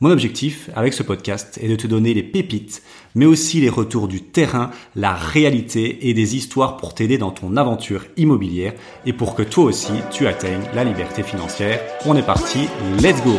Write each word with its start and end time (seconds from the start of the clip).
Mon 0.00 0.10
objectif 0.10 0.70
avec 0.74 0.92
ce 0.92 1.04
podcast 1.04 1.56
est 1.62 1.68
de 1.68 1.76
te 1.76 1.86
donner 1.86 2.14
les 2.14 2.24
pépites, 2.24 2.82
mais 3.14 3.26
aussi 3.26 3.60
les 3.60 3.68
retours 3.68 4.08
du 4.08 4.22
terrain, 4.22 4.72
la 4.96 5.14
réalité 5.14 6.08
et 6.08 6.14
des 6.14 6.34
histoires 6.34 6.76
pour 6.78 6.94
t'aider 6.94 7.16
dans 7.16 7.30
ton 7.30 7.56
aventure 7.56 8.04
immobilière 8.16 8.72
et 9.06 9.12
pour 9.12 9.36
que 9.36 9.44
toi 9.44 9.64
aussi 9.64 9.92
tu 10.10 10.26
atteignes 10.26 10.64
la 10.74 10.82
liberté 10.82 11.22
financière. 11.22 11.80
On 12.06 12.16
est 12.16 12.26
parti, 12.26 12.66
let's 13.00 13.22
go 13.22 13.36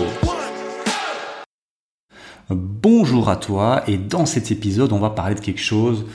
Bonjour 2.49 3.27
à 3.27 3.35
toi 3.35 3.84
et 3.88 3.98
dans 3.98 4.26
cet 4.26 4.49
épisode 4.49 4.94
on 4.94 4.99
va 4.99 5.10
parler 5.10 5.35
de 5.35 5.41
quelque 5.41 5.60
chose 5.60 6.05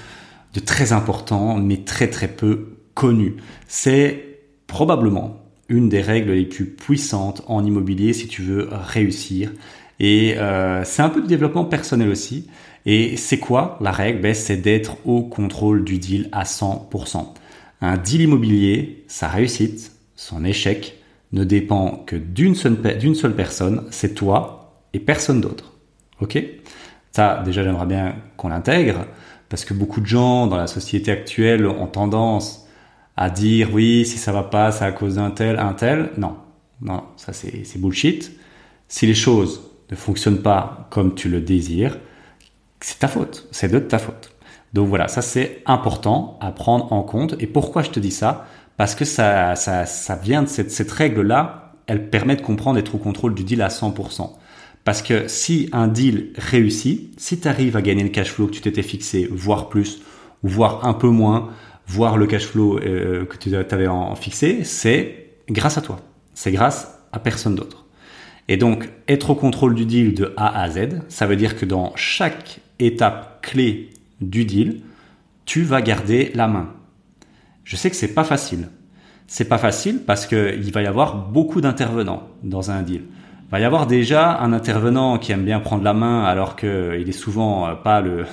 de 0.54 0.60
très 0.60 0.94
important 0.94 1.58
mais 1.58 1.84
très 1.84 2.08
très 2.08 2.28
peu 2.28 2.78
connu. 2.94 3.36
C'est 3.68 4.38
probablement 4.66 5.36
une 5.68 5.90
des 5.90 6.00
règles 6.00 6.32
les 6.32 6.46
plus 6.46 6.64
puissantes 6.64 7.42
en 7.46 7.64
immobilier 7.64 8.14
si 8.14 8.26
tu 8.26 8.40
veux 8.42 8.68
réussir 8.72 9.52
et 10.00 10.38
euh, 10.38 10.82
c'est 10.84 11.02
un 11.02 11.10
peu 11.10 11.20
de 11.20 11.26
développement 11.26 11.66
personnel 11.66 12.08
aussi. 12.08 12.48
Et 12.86 13.18
c'est 13.18 13.38
quoi 13.38 13.78
la 13.82 13.92
règle? 13.92 14.22
Ben, 14.22 14.34
C'est 14.34 14.56
d'être 14.56 14.96
au 15.06 15.22
contrôle 15.22 15.84
du 15.84 15.98
deal 15.98 16.30
à 16.32 16.44
100%. 16.44 17.26
Un 17.82 17.96
deal 17.98 18.22
immobilier, 18.22 19.04
sa 19.06 19.28
réussite, 19.28 19.92
son 20.16 20.44
échec, 20.44 20.96
ne 21.32 21.44
dépend 21.44 22.02
que 22.06 22.16
d'une 22.16 22.54
seule, 22.54 22.76
personne, 23.36 23.84
c'est 23.90 24.14
toi 24.14 24.82
et 24.94 24.98
personne 24.98 25.40
d'autre. 25.40 25.74
Ok? 26.20 26.42
Ça, 27.12 27.42
déjà, 27.44 27.62
j'aimerais 27.62 27.86
bien 27.86 28.16
qu'on 28.36 28.48
l'intègre, 28.48 29.06
parce 29.48 29.64
que 29.64 29.74
beaucoup 29.74 30.00
de 30.00 30.06
gens 30.06 30.46
dans 30.46 30.56
la 30.56 30.66
société 30.66 31.10
actuelle 31.10 31.66
ont 31.66 31.86
tendance 31.86 32.66
à 33.16 33.30
dire 33.30 33.68
oui, 33.72 34.06
si 34.06 34.16
ça 34.16 34.32
va 34.32 34.44
pas, 34.44 34.72
c'est 34.72 34.84
à 34.84 34.92
cause 34.92 35.16
d'un 35.16 35.30
tel, 35.30 35.58
un 35.58 35.74
tel. 35.74 36.10
Non, 36.16 36.36
non, 36.80 37.04
ça 37.16 37.32
c'est 37.32 37.78
bullshit. 37.78 38.32
Si 38.88 39.06
les 39.06 39.14
choses 39.14 39.69
ne 39.90 39.96
fonctionne 39.96 40.42
pas 40.42 40.86
comme 40.90 41.14
tu 41.14 41.28
le 41.28 41.40
désires, 41.40 41.98
c'est 42.80 42.98
ta 42.98 43.08
faute, 43.08 43.48
c'est 43.50 43.70
de 43.70 43.78
ta 43.78 43.98
faute. 43.98 44.32
Donc 44.72 44.88
voilà, 44.88 45.08
ça 45.08 45.22
c'est 45.22 45.62
important 45.66 46.38
à 46.40 46.52
prendre 46.52 46.92
en 46.92 47.02
compte. 47.02 47.34
Et 47.40 47.46
pourquoi 47.46 47.82
je 47.82 47.90
te 47.90 48.00
dis 48.00 48.12
ça? 48.12 48.46
Parce 48.76 48.94
que 48.94 49.04
ça, 49.04 49.56
ça, 49.56 49.84
ça 49.84 50.16
vient 50.16 50.42
de 50.42 50.48
cette, 50.48 50.70
cette 50.70 50.90
règle-là, 50.90 51.74
elle 51.86 52.08
permet 52.08 52.36
de 52.36 52.42
comprendre 52.42 52.76
d'être 52.76 52.94
au 52.94 52.98
contrôle 52.98 53.34
du 53.34 53.44
deal 53.44 53.62
à 53.62 53.68
100%. 53.68 54.30
Parce 54.84 55.02
que 55.02 55.28
si 55.28 55.68
un 55.72 55.88
deal 55.88 56.32
réussit, 56.36 57.20
si 57.20 57.38
tu 57.38 57.48
arrives 57.48 57.76
à 57.76 57.82
gagner 57.82 58.02
le 58.02 58.08
cash 58.08 58.30
flow 58.30 58.46
que 58.46 58.52
tu 58.52 58.60
t'étais 58.60 58.82
fixé, 58.82 59.28
voire 59.30 59.68
plus, 59.68 60.00
voire 60.42 60.86
un 60.86 60.94
peu 60.94 61.08
moins, 61.08 61.50
voire 61.86 62.16
le 62.16 62.26
cash 62.26 62.46
flow 62.46 62.78
euh, 62.78 63.26
que 63.26 63.36
tu 63.36 63.54
avais 63.54 63.86
en 63.88 64.14
fixé, 64.14 64.64
c'est 64.64 65.32
grâce 65.50 65.76
à 65.76 65.82
toi. 65.82 65.98
C'est 66.32 66.52
grâce 66.52 66.98
à 67.12 67.18
personne 67.18 67.56
d'autre. 67.56 67.84
Et 68.50 68.56
donc, 68.56 68.90
être 69.06 69.30
au 69.30 69.36
contrôle 69.36 69.76
du 69.76 69.86
deal 69.86 70.12
de 70.12 70.34
A 70.36 70.60
à 70.60 70.68
Z, 70.68 71.02
ça 71.08 71.28
veut 71.28 71.36
dire 71.36 71.56
que 71.56 71.64
dans 71.64 71.92
chaque 71.94 72.58
étape 72.80 73.46
clé 73.46 73.90
du 74.20 74.44
deal, 74.44 74.80
tu 75.46 75.62
vas 75.62 75.80
garder 75.80 76.32
la 76.34 76.48
main. 76.48 76.70
Je 77.62 77.76
sais 77.76 77.90
que 77.90 77.96
c'est 77.96 78.12
pas 78.12 78.24
facile. 78.24 78.68
C'est 79.28 79.44
pas 79.44 79.56
facile 79.56 80.00
parce 80.04 80.26
qu'il 80.26 80.72
va 80.72 80.82
y 80.82 80.86
avoir 80.88 81.28
beaucoup 81.28 81.60
d'intervenants 81.60 82.24
dans 82.42 82.72
un 82.72 82.82
deal. 82.82 83.02
Il 83.02 83.50
va 83.52 83.60
y 83.60 83.64
avoir 83.64 83.86
déjà 83.86 84.40
un 84.40 84.52
intervenant 84.52 85.18
qui 85.18 85.30
aime 85.30 85.44
bien 85.44 85.60
prendre 85.60 85.84
la 85.84 85.94
main 85.94 86.24
alors 86.24 86.56
qu'il 86.56 87.08
est 87.08 87.12
souvent 87.12 87.68
euh, 87.68 87.74
pas 87.76 88.00
le, 88.00 88.24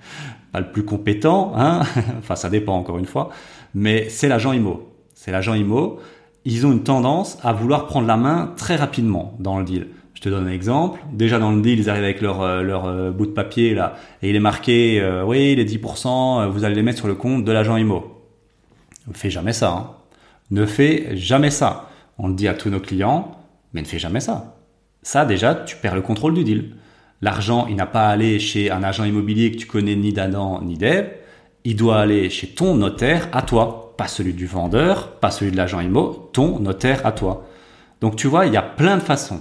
plus 0.74 0.84
compétent, 0.84 1.54
hein 1.56 1.80
enfin 2.18 2.36
ça 2.36 2.50
dépend 2.50 2.74
encore 2.74 2.98
une 2.98 3.06
fois, 3.06 3.30
mais 3.74 4.10
c'est 4.10 4.28
l'agent 4.28 4.52
IMO. 4.52 4.92
C'est 5.14 5.32
l'agent 5.32 5.54
IMO 5.54 5.98
ils 6.44 6.66
ont 6.66 6.72
une 6.72 6.82
tendance 6.82 7.38
à 7.42 7.52
vouloir 7.52 7.86
prendre 7.86 8.06
la 8.06 8.16
main 8.16 8.52
très 8.56 8.76
rapidement 8.76 9.34
dans 9.38 9.58
le 9.58 9.64
deal. 9.64 9.88
Je 10.14 10.20
te 10.20 10.28
donne 10.28 10.46
un 10.46 10.52
exemple. 10.52 11.00
Déjà 11.12 11.38
dans 11.38 11.52
le 11.52 11.60
deal, 11.62 11.78
ils 11.78 11.90
arrivent 11.90 12.04
avec 12.04 12.20
leur, 12.20 12.42
euh, 12.42 12.62
euh, 12.62 13.10
bout 13.10 13.26
de 13.26 13.32
papier 13.32 13.74
là, 13.74 13.96
et 14.22 14.30
il 14.30 14.36
est 14.36 14.40
marqué, 14.40 15.00
euh, 15.00 15.24
oui, 15.24 15.54
les 15.54 15.64
10%, 15.64 16.48
vous 16.48 16.64
allez 16.64 16.74
les 16.74 16.82
mettre 16.82 16.98
sur 16.98 17.08
le 17.08 17.14
compte 17.14 17.44
de 17.44 17.52
l'agent 17.52 17.76
IMO. 17.76 18.22
Ne 19.08 19.14
fais 19.14 19.30
jamais 19.30 19.52
ça. 19.52 19.70
Hein. 19.70 19.90
Ne 20.50 20.66
fais 20.66 21.16
jamais 21.16 21.50
ça. 21.50 21.90
On 22.18 22.28
le 22.28 22.34
dit 22.34 22.46
à 22.46 22.54
tous 22.54 22.70
nos 22.70 22.80
clients, 22.80 23.32
mais 23.72 23.82
ne 23.82 23.86
fais 23.86 23.98
jamais 23.98 24.20
ça. 24.20 24.56
Ça 25.02 25.24
déjà, 25.24 25.54
tu 25.54 25.76
perds 25.76 25.96
le 25.96 26.02
contrôle 26.02 26.34
du 26.34 26.44
deal. 26.44 26.76
L'argent, 27.20 27.66
il 27.68 27.76
n'a 27.76 27.86
pas 27.86 28.08
à 28.08 28.10
aller 28.10 28.38
chez 28.38 28.70
un 28.70 28.82
agent 28.82 29.04
immobilier 29.04 29.50
que 29.50 29.56
tu 29.56 29.66
connais 29.66 29.96
ni 29.96 30.12
d'Adam 30.12 30.60
ni 30.62 30.76
d'Ève. 30.76 31.10
Il 31.64 31.76
doit 31.76 32.00
aller 32.00 32.30
chez 32.30 32.48
ton 32.48 32.74
notaire 32.74 33.28
à 33.32 33.42
toi 33.42 33.81
pas 33.96 34.08
celui 34.08 34.34
du 34.34 34.46
vendeur, 34.46 35.12
pas 35.20 35.30
celui 35.30 35.52
de 35.52 35.56
l'agent 35.56 35.80
IMO, 35.80 36.30
ton 36.32 36.58
notaire 36.58 37.04
à 37.06 37.12
toi. 37.12 37.48
Donc 38.00 38.16
tu 38.16 38.26
vois, 38.26 38.46
il 38.46 38.52
y 38.52 38.56
a 38.56 38.62
plein 38.62 38.96
de 38.96 39.02
façons 39.02 39.40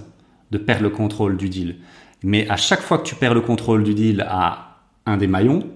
de 0.51 0.57
perdre 0.57 0.83
le 0.83 0.89
contrôle 0.89 1.37
du 1.37 1.49
deal. 1.49 1.77
Mais 2.23 2.47
à 2.49 2.57
chaque 2.57 2.81
fois 2.81 2.97
que 2.97 3.03
tu 3.03 3.15
perds 3.15 3.33
le 3.33 3.41
contrôle 3.41 3.83
du 3.83 3.93
deal 3.93 4.25
à 4.27 4.77
un 5.05 5.17
des 5.17 5.27
maillons, 5.27 5.67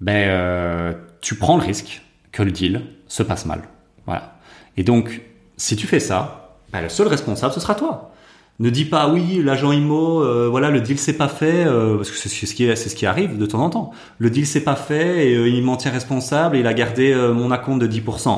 ben 0.00 0.28
euh, 0.28 0.92
tu 1.20 1.36
prends 1.36 1.56
le 1.56 1.62
risque 1.62 2.02
que 2.32 2.42
le 2.42 2.50
deal 2.50 2.82
se 3.06 3.22
passe 3.22 3.46
mal. 3.46 3.62
Voilà. 4.06 4.38
Et 4.76 4.82
donc, 4.82 5.22
si 5.56 5.76
tu 5.76 5.86
fais 5.86 6.00
ça, 6.00 6.56
ben, 6.72 6.82
le 6.82 6.88
seul 6.88 7.08
responsable, 7.08 7.52
ce 7.52 7.60
sera 7.60 7.74
toi. 7.74 8.12
Ne 8.60 8.70
dis 8.70 8.84
pas 8.84 9.08
oui, 9.08 9.40
l'agent 9.44 9.70
IMO, 9.70 10.20
euh, 10.24 10.48
voilà, 10.50 10.70
le 10.70 10.80
deal 10.80 10.98
s'est 10.98 11.16
pas 11.16 11.28
fait, 11.28 11.64
euh, 11.64 11.96
parce 11.96 12.10
que 12.10 12.16
c'est 12.16 12.28
ce 12.28 12.54
qui 12.56 12.66
c'est 12.66 12.88
ce 12.88 12.96
qui 12.96 13.06
arrive 13.06 13.38
de 13.38 13.46
temps 13.46 13.62
en 13.62 13.70
temps. 13.70 13.92
Le 14.18 14.30
deal 14.30 14.46
s'est 14.46 14.64
pas 14.64 14.74
fait 14.74 15.30
et 15.30 15.36
euh, 15.36 15.48
il 15.48 15.62
m'en 15.62 15.76
tient 15.76 15.92
responsable 15.92 16.56
et 16.56 16.60
il 16.60 16.66
a 16.66 16.74
gardé 16.74 17.14
mon 17.34 17.52
acompte 17.52 17.80
de 17.80 17.86
10%. 17.86 18.36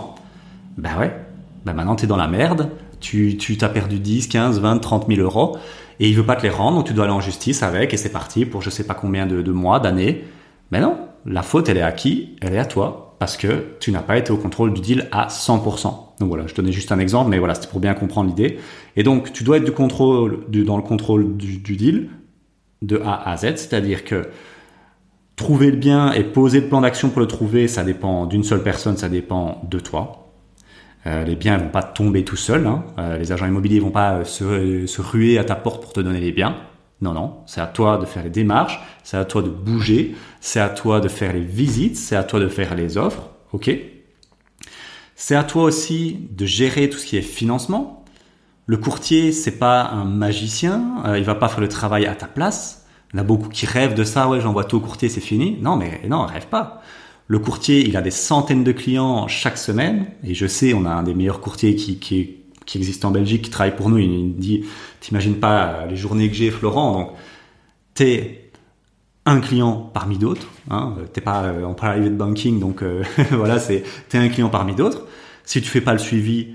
Ben 0.77 0.91
ouais, 0.99 1.17
ben 1.65 1.73
maintenant 1.73 1.97
t'es 1.97 2.07
dans 2.07 2.19
la 2.19 2.29
merde, 2.29 2.71
tu 3.01 3.39
tu 3.39 3.57
t'as 3.57 3.71
perdu 3.71 3.99
10, 3.99 4.29
15, 4.29 4.61
20, 4.61 4.79
30 4.79 5.07
000 5.09 5.21
euros 5.23 5.57
et 6.01 6.09
il 6.09 6.15
veut 6.15 6.27
pas 6.27 6.37
te 6.37 6.43
les 6.43 6.51
rendre, 6.51 6.77
donc 6.79 6.87
tu 6.87 6.93
dois 6.93 7.05
aller 7.05 7.15
en 7.15 7.21
justice 7.21 7.63
avec 7.63 7.95
et 7.95 7.97
c'est 7.97 8.13
parti 8.13 8.45
pour 8.45 8.61
je 8.61 8.69
sais 8.69 8.85
pas 8.85 8.95
combien 8.95 9.27
de, 9.27 9.41
de 9.41 9.53
mois, 9.53 9.81
d'années. 9.81 10.25
Mais 10.71 10.81
non, 10.81 10.99
la 11.25 11.43
faute 11.43 11.71
elle 11.71 11.79
est 11.79 11.83
à 11.83 11.93
qui? 11.93 12.37
Elle 12.43 12.55
est 12.55 12.59
à 12.59 12.67
toi 12.67 13.10
parce 13.21 13.37
que 13.37 13.77
tu 13.81 13.93
n'as 13.93 14.01
pas 14.01 14.17
été 14.17 14.33
au 14.33 14.39
contrôle 14.39 14.73
du 14.73 14.81
deal 14.81 15.07
à 15.13 15.29
100%. 15.29 15.83
Donc 16.21 16.29
voilà, 16.29 16.47
je 16.47 16.55
donnais 16.55 16.73
juste 16.73 16.91
un 16.91 16.99
exemple, 16.99 17.29
mais 17.29 17.39
voilà, 17.39 17.55
c'était 17.55 17.69
pour 17.69 17.79
bien 17.79 17.93
comprendre 17.93 18.31
l'idée. 18.31 18.59
Et 18.97 19.03
donc, 19.03 19.35
tu 19.35 19.45
dois 19.45 19.59
être 19.59 19.65
du 19.65 19.73
contrôle, 19.73 20.47
dans 20.49 20.79
le 20.79 20.83
contrôle 20.83 21.37
du, 21.37 21.59
deal 21.59 22.09
de 22.81 22.99
A 23.05 23.31
à 23.31 23.37
Z, 23.37 23.57
c'est-à-dire 23.57 24.05
que 24.05 24.29
trouver 25.37 25.71
le 25.71 25.77
bien 25.77 26.13
et 26.13 26.25
poser 26.25 26.63
le 26.63 26.69
plan 26.69 26.81
d'action 26.81 27.11
pour 27.11 27.21
le 27.21 27.27
trouver, 27.27 27.69
ça 27.69 27.85
dépend 27.85 28.25
d'une 28.25 28.43
seule 28.43 28.63
personne, 28.63 28.97
ça 28.97 29.11
dépend 29.11 29.61
de 29.71 29.79
toi. 29.79 30.33
Euh, 31.07 31.23
les 31.25 31.37
biens 31.37 31.59
ne 31.59 31.65
vont 31.65 31.69
pas 31.69 31.83
tomber 31.83 32.25
tout 32.25 32.37
seuls. 32.37 32.67
Hein. 32.67 32.85
Euh, 32.99 33.19
les 33.19 33.33
agents 33.33 33.47
immobiliers 33.47 33.81
vont 33.81 33.91
pas 33.91 34.25
se, 34.25 34.87
se 34.87 35.03
ruer 35.03 35.37
à 35.37 35.45
ta 35.45 35.57
porte 35.57 35.83
pour 35.83 35.93
te 35.93 36.01
donner 36.01 36.21
les 36.21 36.33
biens. 36.33 36.57
Non, 37.01 37.15
non, 37.15 37.39
c'est 37.47 37.61
à 37.61 37.67
toi 37.67 37.97
de 37.97 38.05
faire 38.05 38.25
les 38.25 38.31
démarches, 38.31 38.79
c'est 39.05 39.17
à 39.17 39.25
toi 39.25 39.41
de 39.43 39.49
bouger, 39.49 40.15
c'est 40.41 40.61
à 40.61 40.69
toi 40.69 41.01
de 41.01 41.09
faire 41.09 41.33
les 41.33 41.41
visites, 41.41 41.97
c'est 41.97 42.17
à 42.17 42.25
toi 42.25 42.41
de 42.41 42.49
faire 42.49 42.75
les 42.75 42.99
offres, 42.99 43.31
ok? 43.53 43.71
C'est 45.17 45.35
à 45.35 45.45
toi 45.45 45.65
aussi 45.65 46.29
de 46.31 46.45
gérer 46.45 46.91
tout 46.91 46.99
ce 46.99 47.07
qui 47.07 47.17
est 47.17 47.23
financement. 47.23 48.05
Le 48.67 48.77
courtier, 48.77 49.33
c'est 49.33 49.59
pas 49.59 49.85
un 49.89 50.05
magicien, 50.05 51.03
euh, 51.07 51.19
il 51.19 51.25
va 51.25 51.35
pas 51.35 51.49
faire 51.49 51.61
le 51.61 51.69
travail 51.69 52.07
à 52.07 52.15
ta 52.15 52.27
place. 52.27 52.87
Il 53.13 53.17
y 53.17 53.21
en 53.21 53.23
a 53.23 53.27
beaucoup 53.27 53.49
qui 53.49 53.67
rêvent 53.67 53.95
de 53.95 54.05
ça, 54.05 54.29
ouais, 54.29 54.41
j'envoie 54.41 54.65
tout 54.65 54.77
au 54.77 54.81
courtier, 54.81 55.09
c'est 55.09 55.21
fini. 55.21 55.59
Non, 55.61 55.77
mais 55.77 56.03
non, 56.09 56.27
rêve 56.27 56.47
pas. 56.47 56.83
Le 57.27 57.39
courtier, 57.39 57.87
il 57.87 57.97
a 57.97 58.03
des 58.03 58.11
centaines 58.11 58.65
de 58.65 58.73
clients 58.73 59.27
chaque 59.29 59.59
semaine, 59.59 60.07
et 60.25 60.35
je 60.35 60.47
sais, 60.47 60.75
on 60.75 60.85
a 60.85 60.91
un 60.91 61.03
des 61.03 61.15
meilleurs 61.15 61.41
courtiers 61.41 61.77
qui, 61.77 61.99
qui, 61.99 62.40
qui 62.71 62.79
existe 62.79 63.05
en 63.05 63.11
Belgique, 63.11 63.43
qui 63.43 63.51
travaille 63.51 63.75
pour 63.75 63.91
nous. 63.91 63.99
Il 63.99 64.09
me 64.09 64.41
dit, 64.41 64.65
t'imagines 65.01 65.41
pas 65.41 65.87
les 65.87 65.97
journées 65.97 66.29
que 66.29 66.37
j'ai, 66.37 66.53
Florent. 66.53 66.93
Donc, 66.93 67.11
t'es 67.95 68.53
un 69.27 69.41
client 69.41 69.91
parmi 69.93 70.19
d'autres. 70.19 70.47
Hein, 70.71 70.95
t'es 71.13 71.21
pas 71.21 71.53
en 71.65 71.75
private 71.75 72.17
banking, 72.17 72.61
donc 72.61 72.85
euh, 72.85 73.03
voilà, 73.33 73.59
c'est 73.59 73.83
t'es 74.09 74.19
un 74.19 74.29
client 74.29 74.51
parmi 74.51 74.77
d'autres. 74.77 75.03
Si 75.45 75.61
tu 75.61 75.69
fais 75.69 75.81
pas 75.81 75.93
le 75.93 75.99
suivi 75.99 76.55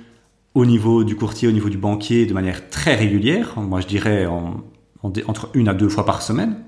au 0.53 0.65
niveau 0.65 1.03
du 1.03 1.17
courtier, 1.17 1.49
au 1.49 1.51
niveau 1.51 1.67
du 1.67 1.77
banquier, 1.77 2.25
de 2.25 2.33
manière 2.33 2.69
très 2.69 2.95
régulière, 2.95 3.59
moi 3.59 3.81
je 3.81 3.87
dirais 3.87 4.25
entre 5.03 5.49
une 5.53 5.67
à 5.67 5.73
deux 5.73 5.89
fois 5.89 6.05
par 6.05 6.21
semaine, 6.21 6.63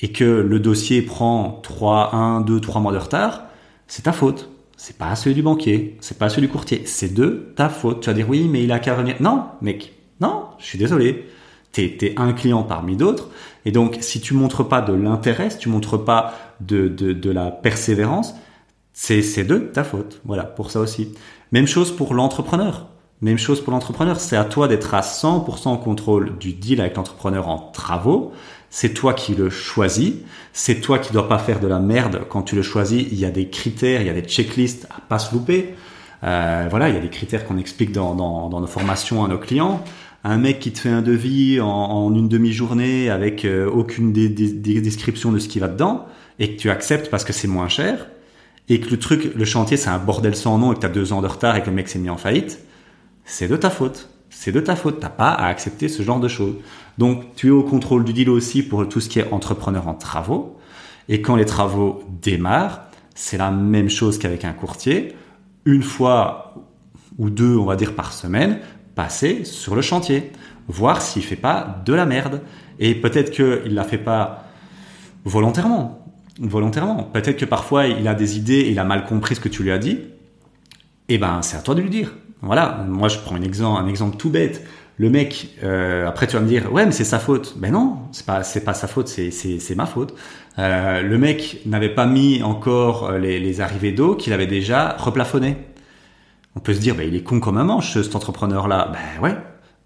et 0.00 0.10
que 0.10 0.24
le 0.24 0.58
dossier 0.58 1.02
prend 1.02 1.60
3, 1.62 2.16
1, 2.16 2.40
2, 2.40 2.60
3 2.60 2.80
mois 2.80 2.92
de 2.92 2.98
retard, 2.98 3.44
c'est 3.86 4.02
ta 4.02 4.12
faute. 4.12 4.50
C'est 4.76 4.98
pas 4.98 5.16
celui 5.16 5.34
du 5.34 5.42
banquier, 5.42 5.96
c'est 6.00 6.18
pas 6.18 6.28
celui 6.28 6.48
du 6.48 6.52
courtier, 6.52 6.82
c'est 6.84 7.14
de 7.14 7.52
ta 7.56 7.68
faute. 7.68 8.00
Tu 8.00 8.10
vas 8.10 8.14
dire 8.14 8.28
oui, 8.28 8.46
mais 8.50 8.62
il 8.62 8.72
a 8.72 8.78
qu'à 8.78 8.94
venir. 8.94 9.16
Non, 9.20 9.46
mec, 9.62 9.94
non, 10.20 10.44
je 10.58 10.66
suis 10.66 10.78
désolé. 10.78 11.26
T'es 11.72 11.96
es 12.02 12.14
un 12.18 12.32
client 12.32 12.62
parmi 12.62 12.96
d'autres. 12.96 13.28
Et 13.64 13.72
donc, 13.72 13.98
si 14.00 14.20
tu 14.20 14.34
montres 14.34 14.66
pas 14.66 14.80
de 14.80 14.92
l'intérêt, 14.92 15.50
si 15.50 15.58
tu 15.58 15.68
montres 15.68 16.02
pas 16.02 16.34
de, 16.60 16.88
de, 16.88 17.12
de 17.12 17.30
la 17.30 17.50
persévérance, 17.50 18.34
c'est 18.92 19.44
de 19.44 19.58
ta 19.58 19.84
faute. 19.84 20.20
Voilà, 20.24 20.44
pour 20.44 20.70
ça 20.70 20.80
aussi. 20.80 21.12
Même 21.52 21.66
chose 21.66 21.94
pour 21.94 22.14
l'entrepreneur. 22.14 22.86
Même 23.20 23.38
chose 23.38 23.62
pour 23.62 23.72
l'entrepreneur. 23.72 24.20
C'est 24.20 24.36
à 24.36 24.44
toi 24.44 24.68
d'être 24.68 24.94
à 24.94 25.00
100% 25.00 25.68
en 25.68 25.76
contrôle 25.76 26.38
du 26.38 26.54
deal 26.54 26.80
avec 26.80 26.96
l'entrepreneur 26.96 27.48
en 27.48 27.58
travaux. 27.58 28.32
C'est 28.70 28.94
toi 28.94 29.14
qui 29.14 29.34
le 29.34 29.50
choisis. 29.50 30.14
C'est 30.52 30.80
toi 30.80 30.98
qui 30.98 31.12
dois 31.12 31.28
pas 31.28 31.38
faire 31.38 31.60
de 31.60 31.66
la 31.66 31.78
merde 31.78 32.22
quand 32.28 32.42
tu 32.42 32.56
le 32.56 32.62
choisis. 32.62 33.06
Il 33.10 33.18
y 33.18 33.24
a 33.24 33.30
des 33.30 33.48
critères, 33.48 34.00
il 34.00 34.06
y 34.06 34.10
a 34.10 34.14
des 34.14 34.22
checklists 34.22 34.86
à 34.90 35.00
pas 35.00 35.18
se 35.18 35.34
louper. 35.34 35.74
Euh, 36.24 36.66
voilà, 36.70 36.88
il 36.88 36.94
y 36.94 36.98
a 36.98 37.00
des 37.00 37.10
critères 37.10 37.44
qu'on 37.44 37.58
explique 37.58 37.92
dans, 37.92 38.14
nos 38.14 38.66
formations 38.66 39.24
à 39.24 39.28
nos 39.28 39.38
clients. 39.38 39.84
Un 40.24 40.38
mec 40.38 40.58
qui 40.58 40.72
te 40.72 40.80
fait 40.80 40.88
un 40.88 41.02
devis 41.02 41.60
en, 41.60 42.12
une 42.14 42.28
demi-journée 42.28 43.10
avec 43.10 43.44
euh, 43.44 43.68
aucune 43.70 44.12
des, 44.12 44.28
des, 44.28 44.50
des 44.50 44.80
descriptions 44.80 45.30
de 45.30 45.38
ce 45.38 45.48
qui 45.48 45.60
va 45.60 45.68
dedans 45.68 46.06
et 46.38 46.54
que 46.54 46.60
tu 46.60 46.70
acceptes 46.70 47.10
parce 47.10 47.24
que 47.24 47.32
c'est 47.32 47.48
moins 47.48 47.68
cher 47.68 48.06
et 48.68 48.80
que 48.80 48.90
le 48.90 48.98
truc, 48.98 49.32
le 49.34 49.44
chantier, 49.44 49.76
c'est 49.76 49.90
un 49.90 49.98
bordel 49.98 50.34
sans 50.34 50.58
nom 50.58 50.72
et 50.72 50.74
que 50.74 50.80
tu 50.80 50.86
as 50.86 50.90
deux 50.90 51.12
ans 51.12 51.22
de 51.22 51.28
retard 51.28 51.56
et 51.56 51.62
que 51.62 51.66
le 51.66 51.72
mec 51.72 51.88
s'est 51.88 51.98
mis 51.98 52.10
en 52.10 52.16
faillite, 52.16 52.58
c'est 53.24 53.48
de 53.48 53.56
ta 53.56 53.70
faute. 53.70 54.08
C'est 54.38 54.52
de 54.52 54.60
ta 54.60 54.76
faute. 54.76 55.00
T'as 55.00 55.08
pas 55.08 55.30
à 55.30 55.46
accepter 55.46 55.88
ce 55.88 56.02
genre 56.02 56.20
de 56.20 56.28
choses. 56.28 56.56
Donc, 56.98 57.34
tu 57.36 57.48
es 57.48 57.50
au 57.50 57.62
contrôle 57.62 58.04
du 58.04 58.12
deal 58.12 58.28
aussi 58.28 58.62
pour 58.62 58.86
tout 58.86 59.00
ce 59.00 59.08
qui 59.08 59.18
est 59.18 59.32
entrepreneur 59.32 59.88
en 59.88 59.94
travaux. 59.94 60.58
Et 61.08 61.22
quand 61.22 61.36
les 61.36 61.46
travaux 61.46 62.04
démarrent, 62.20 62.82
c'est 63.14 63.38
la 63.38 63.50
même 63.50 63.88
chose 63.88 64.18
qu'avec 64.18 64.44
un 64.44 64.52
courtier 64.52 65.16
une 65.64 65.82
fois 65.82 66.54
ou 67.16 67.30
deux, 67.30 67.56
on 67.56 67.64
va 67.64 67.76
dire, 67.76 67.94
par 67.94 68.12
semaine, 68.12 68.60
passer 68.94 69.44
sur 69.44 69.74
le 69.74 69.80
chantier, 69.80 70.30
voir 70.68 71.00
s'il 71.00 71.22
fait 71.24 71.34
pas 71.34 71.82
de 71.86 71.94
la 71.94 72.04
merde. 72.04 72.42
Et 72.78 72.94
peut-être 72.94 73.30
qu'il 73.30 73.74
la 73.74 73.84
fait 73.84 73.98
pas 73.98 74.44
volontairement. 75.24 76.06
Volontairement. 76.38 77.04
Peut-être 77.04 77.38
que 77.38 77.46
parfois 77.46 77.86
il 77.86 78.06
a 78.06 78.14
des 78.14 78.36
idées 78.36 78.60
et 78.60 78.70
il 78.70 78.78
a 78.78 78.84
mal 78.84 79.06
compris 79.06 79.34
ce 79.34 79.40
que 79.40 79.48
tu 79.48 79.62
lui 79.62 79.70
as 79.70 79.78
dit. 79.78 79.98
Eh 81.08 81.16
ben, 81.16 81.40
c'est 81.40 81.56
à 81.56 81.62
toi 81.62 81.74
de 81.74 81.80
lui 81.80 81.90
dire. 81.90 82.12
Voilà. 82.42 82.84
Moi, 82.88 83.08
je 83.08 83.18
prends 83.18 83.36
un 83.36 83.42
exemple, 83.42 83.82
un 83.82 83.88
exemple 83.88 84.16
tout 84.16 84.30
bête. 84.30 84.66
Le 84.98 85.10
mec, 85.10 85.54
euh, 85.62 86.08
après 86.08 86.26
tu 86.26 86.36
vas 86.36 86.42
me 86.42 86.48
dire, 86.48 86.72
ouais, 86.72 86.86
mais 86.86 86.92
c'est 86.92 87.04
sa 87.04 87.18
faute. 87.18 87.54
Ben 87.58 87.70
non, 87.70 87.98
c'est 88.12 88.24
pas, 88.24 88.42
c'est 88.42 88.64
pas 88.64 88.72
sa 88.72 88.88
faute, 88.88 89.08
c'est, 89.08 89.30
c'est, 89.30 89.74
ma 89.74 89.84
faute. 89.84 90.14
Euh, 90.58 91.02
le 91.02 91.18
mec 91.18 91.60
n'avait 91.66 91.94
pas 91.94 92.06
mis 92.06 92.42
encore 92.42 93.10
euh, 93.10 93.18
les, 93.18 93.60
arrivées 93.60 93.92
d'eau 93.92 94.14
qu'il 94.14 94.32
avait 94.32 94.46
déjà 94.46 94.96
replafonné. 94.98 95.56
On 96.54 96.60
peut 96.60 96.72
se 96.72 96.80
dire, 96.80 96.94
ben 96.94 97.06
il 97.06 97.14
est 97.14 97.22
con 97.22 97.40
comme 97.40 97.58
un 97.58 97.64
manche, 97.64 98.00
cet 98.00 98.16
entrepreneur-là. 98.16 98.90
Ben 98.90 99.22
ouais, 99.22 99.36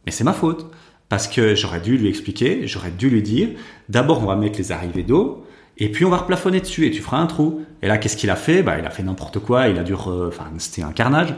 mais 0.07 0.13
c'est 0.13 0.23
ma 0.23 0.33
faute. 0.33 0.71
Parce 1.09 1.27
que 1.27 1.57
j'aurais 1.57 1.81
dû 1.81 1.99
lui 1.99 2.09
expliquer, 2.09 2.69
j'aurais 2.69 2.93
dû 2.93 3.11
lui 3.11 3.23
dire, 3.23 3.49
d'abord 3.89 4.23
on 4.23 4.27
va 4.27 4.37
mettre 4.37 4.59
les 4.59 4.71
arrivées 4.71 5.03
d'eau, 5.03 5.45
et 5.77 5.91
puis 5.91 6.05
on 6.05 6.11
va 6.11 6.19
replafonner 6.19 6.61
dessus 6.61 6.87
et 6.87 6.93
tu 6.93 7.03
feras 7.03 7.19
un 7.19 7.27
trou. 7.27 7.65
Et 7.83 7.89
là, 7.89 7.99
qu'est-ce 7.99 8.17
qu'il 8.17 8.31
a 8.31 8.37
fait? 8.37 8.63
Bah, 8.63 8.79
il 8.79 8.87
a 8.87 8.91
fait 8.91 9.03
n'importe 9.03 9.41
quoi. 9.41 9.67
Il 9.67 9.79
a 9.79 9.83
dû, 9.83 9.95
enfin, 9.95 10.45
c'était 10.59 10.83
un 10.83 10.93
carnage 10.93 11.35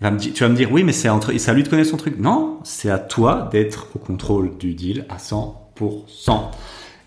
tu 0.00 0.42
vas 0.44 0.48
me 0.48 0.54
dire, 0.54 0.70
oui, 0.70 0.84
mais 0.84 0.92
c'est 0.92 1.08
à 1.08 1.52
lui 1.54 1.62
de 1.62 1.68
connaître 1.68 1.90
son 1.90 1.96
truc. 1.96 2.18
Non, 2.18 2.58
c'est 2.64 2.90
à 2.90 2.98
toi 2.98 3.48
d'être 3.50 3.88
au 3.94 3.98
contrôle 3.98 4.56
du 4.58 4.74
deal 4.74 5.06
à 5.08 5.16
100%. 5.16 5.54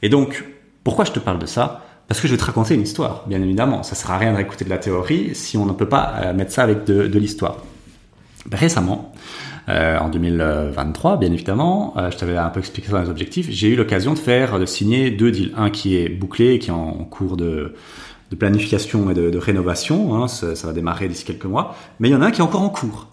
Et 0.02 0.10
donc, 0.10 0.46
pourquoi 0.84 1.06
je 1.06 1.12
te 1.12 1.20
parle 1.20 1.40
de 1.40 1.46
ça? 1.46 1.86
Parce 2.08 2.20
que 2.20 2.28
je 2.28 2.34
vais 2.34 2.40
te 2.40 2.46
raconter 2.46 2.74
une 2.74 2.82
histoire, 2.82 3.26
bien 3.28 3.42
évidemment. 3.42 3.84
Ça 3.84 3.94
sert 3.94 4.10
à 4.10 4.18
rien 4.18 4.32
de 4.32 4.38
réécouter 4.38 4.66
de 4.66 4.72
la 4.72 4.80
théorie 4.80 5.36
si 5.36 5.58
on 5.58 5.66
ne 5.66 5.74
peut 5.74 5.88
pas 5.88 6.16
euh, 6.24 6.34
mettre 6.34 6.52
ça 6.52 6.64
avec 6.64 6.86
de, 6.86 7.06
de 7.06 7.20
l'histoire. 7.20 7.58
Récemment, 8.52 9.14
euh, 9.70 10.00
en 10.00 10.10
2023, 10.10 11.18
bien 11.18 11.32
évidemment, 11.32 11.94
euh, 11.98 12.10
je 12.10 12.18
t'avais 12.18 12.38
un 12.38 12.50
peu 12.50 12.60
expliqué 12.60 12.88
ça 12.88 12.94
dans 12.94 13.04
les 13.04 13.10
objectifs, 13.10 13.48
j'ai 13.52 13.68
eu 13.68 13.76
l'occasion 13.76 14.16
de 14.16 14.20
faire, 14.20 14.58
de 14.58 14.66
signer 14.66 15.12
deux 15.12 15.30
deals. 15.30 15.54
Un 15.56 15.70
qui 15.70 15.98
est 15.98 16.10
bouclé, 16.10 16.58
qui 16.58 16.70
est 16.70 16.74
en 16.74 17.06
cours 17.06 17.38
de, 17.38 17.76
de 18.30 18.36
planification 18.36 19.10
et 19.10 19.14
de, 19.14 19.38
rénovation. 19.38 20.16
Hein, 20.16 20.28
ça, 20.28 20.68
va 20.68 20.74
démarrer 20.74 21.08
d'ici 21.08 21.26
quelques 21.26 21.46
mois. 21.46 21.76
Mais 22.00 22.10
il 22.10 22.12
y 22.12 22.16
en 22.16 22.22
a 22.22 22.28
un 22.28 22.32
qui 22.32 22.42
est 22.42 22.44
encore 22.44 22.62
en 22.62 22.70
cours. 22.70 23.08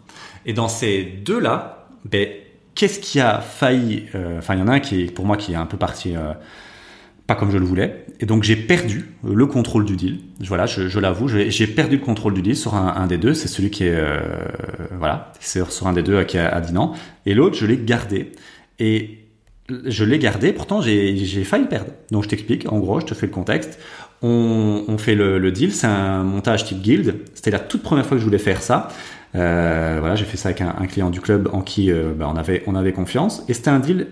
Et 0.45 0.53
dans 0.53 0.69
ces 0.69 1.03
deux-là, 1.03 1.89
ben, 2.05 2.29
qu'est-ce 2.75 3.01
qui 3.01 3.21
a 3.21 3.41
failli 3.41 4.07
euh, 4.15 4.39
Enfin, 4.39 4.55
il 4.55 4.61
y 4.61 4.63
en 4.63 4.69
a 4.69 4.73
un 4.73 4.81
qui 4.81 5.03
est 5.03 5.11
pour 5.11 5.27
moi 5.27 5.37
qui 5.37 5.53
est 5.53 5.57
un 5.57 5.67
peu 5.67 5.77
parti 5.77 6.17
euh, 6.17 6.33
pas 7.27 7.35
comme 7.35 7.51
je 7.51 7.59
le 7.59 7.65
voulais. 7.65 8.05
Et 8.21 8.27
donc 8.27 8.45
j'ai 8.45 8.57
perdu 8.57 9.15
le 9.25 9.47
contrôle 9.47 9.85
du 9.85 9.97
deal. 9.97 10.21
Voilà, 10.41 10.67
je, 10.67 10.99
l'avoue, 11.01 11.29
j'ai 11.29 11.67
perdu 11.67 11.97
le 11.97 12.03
contrôle 12.03 12.35
du 12.35 12.43
deal 12.43 12.57
sur 12.57 12.75
un, 12.75 13.07
des 13.07 13.19
deux. 13.19 13.35
C'est 13.35 13.49
celui 13.49 13.71
qui 13.71 13.85
est 13.85 13.95
euh, 13.95 14.21
voilà, 14.97 15.33
c'est 15.41 15.69
sur 15.71 15.89
un 15.89 15.93
des 15.93 16.03
deux 16.03 16.23
qui 16.25 16.39
a 16.39 16.61
dit 16.61 16.73
non. 16.73 16.93
Et 17.25 17.35
l'autre, 17.35 17.57
je 17.57 17.67
l'ai 17.67 17.79
gardé. 17.79 18.33
Et 18.79 19.27
je 19.69 20.05
l'ai 20.05 20.19
gardé, 20.19 20.53
pourtant 20.53 20.81
j'ai 20.81 21.45
failli 21.45 21.67
perdre. 21.67 21.91
Donc 22.11 22.25
je 22.25 22.29
t'explique, 22.29 22.71
en 22.71 22.79
gros, 22.79 23.01
je 23.01 23.07
te 23.07 23.15
fais 23.15 23.27
le 23.27 23.33
contexte 23.33 23.79
on, 24.23 24.97
fait 24.99 25.15
le, 25.15 25.51
deal, 25.53 25.73
c'est 25.73 25.87
un 25.87 26.23
montage 26.23 26.65
type 26.65 26.81
guild. 26.81 27.17
C'était 27.35 27.51
la 27.51 27.59
toute 27.59 27.83
première 27.83 28.07
fois 28.07 28.17
que 28.17 28.21
je 28.21 28.25
voulais 28.25 28.39
faire 28.39 28.63
ça. 28.63 28.89
Euh, 29.35 29.99
voilà, 30.01 30.15
j'ai 30.15 30.25
fait 30.25 30.37
ça 30.37 30.49
avec 30.49 30.63
un, 30.63 30.87
client 30.87 31.11
du 31.11 31.21
club 31.21 31.51
en 31.53 31.61
qui 31.61 31.91
euh, 31.91 32.13
bah, 32.17 32.31
on, 32.33 32.37
avait, 32.37 32.63
on 32.67 32.75
avait 32.75 32.93
confiance. 32.93 33.45
Et 33.49 33.55
c'était 33.55 33.71
un 33.71 33.79
deal, 33.79 34.09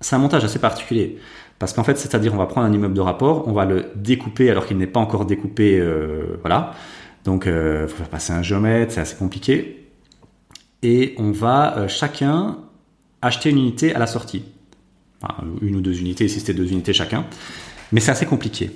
c'est 0.00 0.16
un 0.16 0.20
montage 0.20 0.44
assez 0.44 0.58
particulier. 0.58 1.18
Parce 1.58 1.72
qu'en 1.72 1.82
fait, 1.82 1.98
c'est-à-dire, 1.98 2.34
on 2.34 2.36
va 2.36 2.46
prendre 2.46 2.66
un 2.66 2.72
immeuble 2.72 2.94
de 2.94 3.00
rapport, 3.00 3.48
on 3.48 3.52
va 3.52 3.64
le 3.64 3.86
découper 3.96 4.48
alors 4.48 4.66
qu'il 4.66 4.78
n'est 4.78 4.86
pas 4.86 5.00
encore 5.00 5.26
découpé. 5.26 5.78
Euh, 5.78 6.38
voilà. 6.40 6.74
Donc, 7.24 7.44
il 7.46 7.88
faut 7.88 7.96
faire 7.96 8.08
passer 8.08 8.32
un 8.32 8.42
géomètre, 8.42 8.92
c'est 8.92 9.00
assez 9.00 9.16
compliqué. 9.16 9.88
Et 10.82 11.14
on 11.18 11.32
va 11.32 11.88
chacun 11.88 12.58
acheter 13.20 13.50
une 13.50 13.58
unité 13.58 13.94
à 13.94 13.98
la 13.98 14.06
sortie. 14.06 14.44
Enfin, 15.20 15.44
une 15.60 15.76
ou 15.76 15.80
deux 15.80 15.98
unités, 16.00 16.28
si 16.28 16.38
c'était 16.38 16.54
deux 16.54 16.70
unités 16.70 16.92
chacun. 16.92 17.26
Mais 17.90 18.00
c'est 18.00 18.12
assez 18.12 18.26
compliqué. 18.26 18.70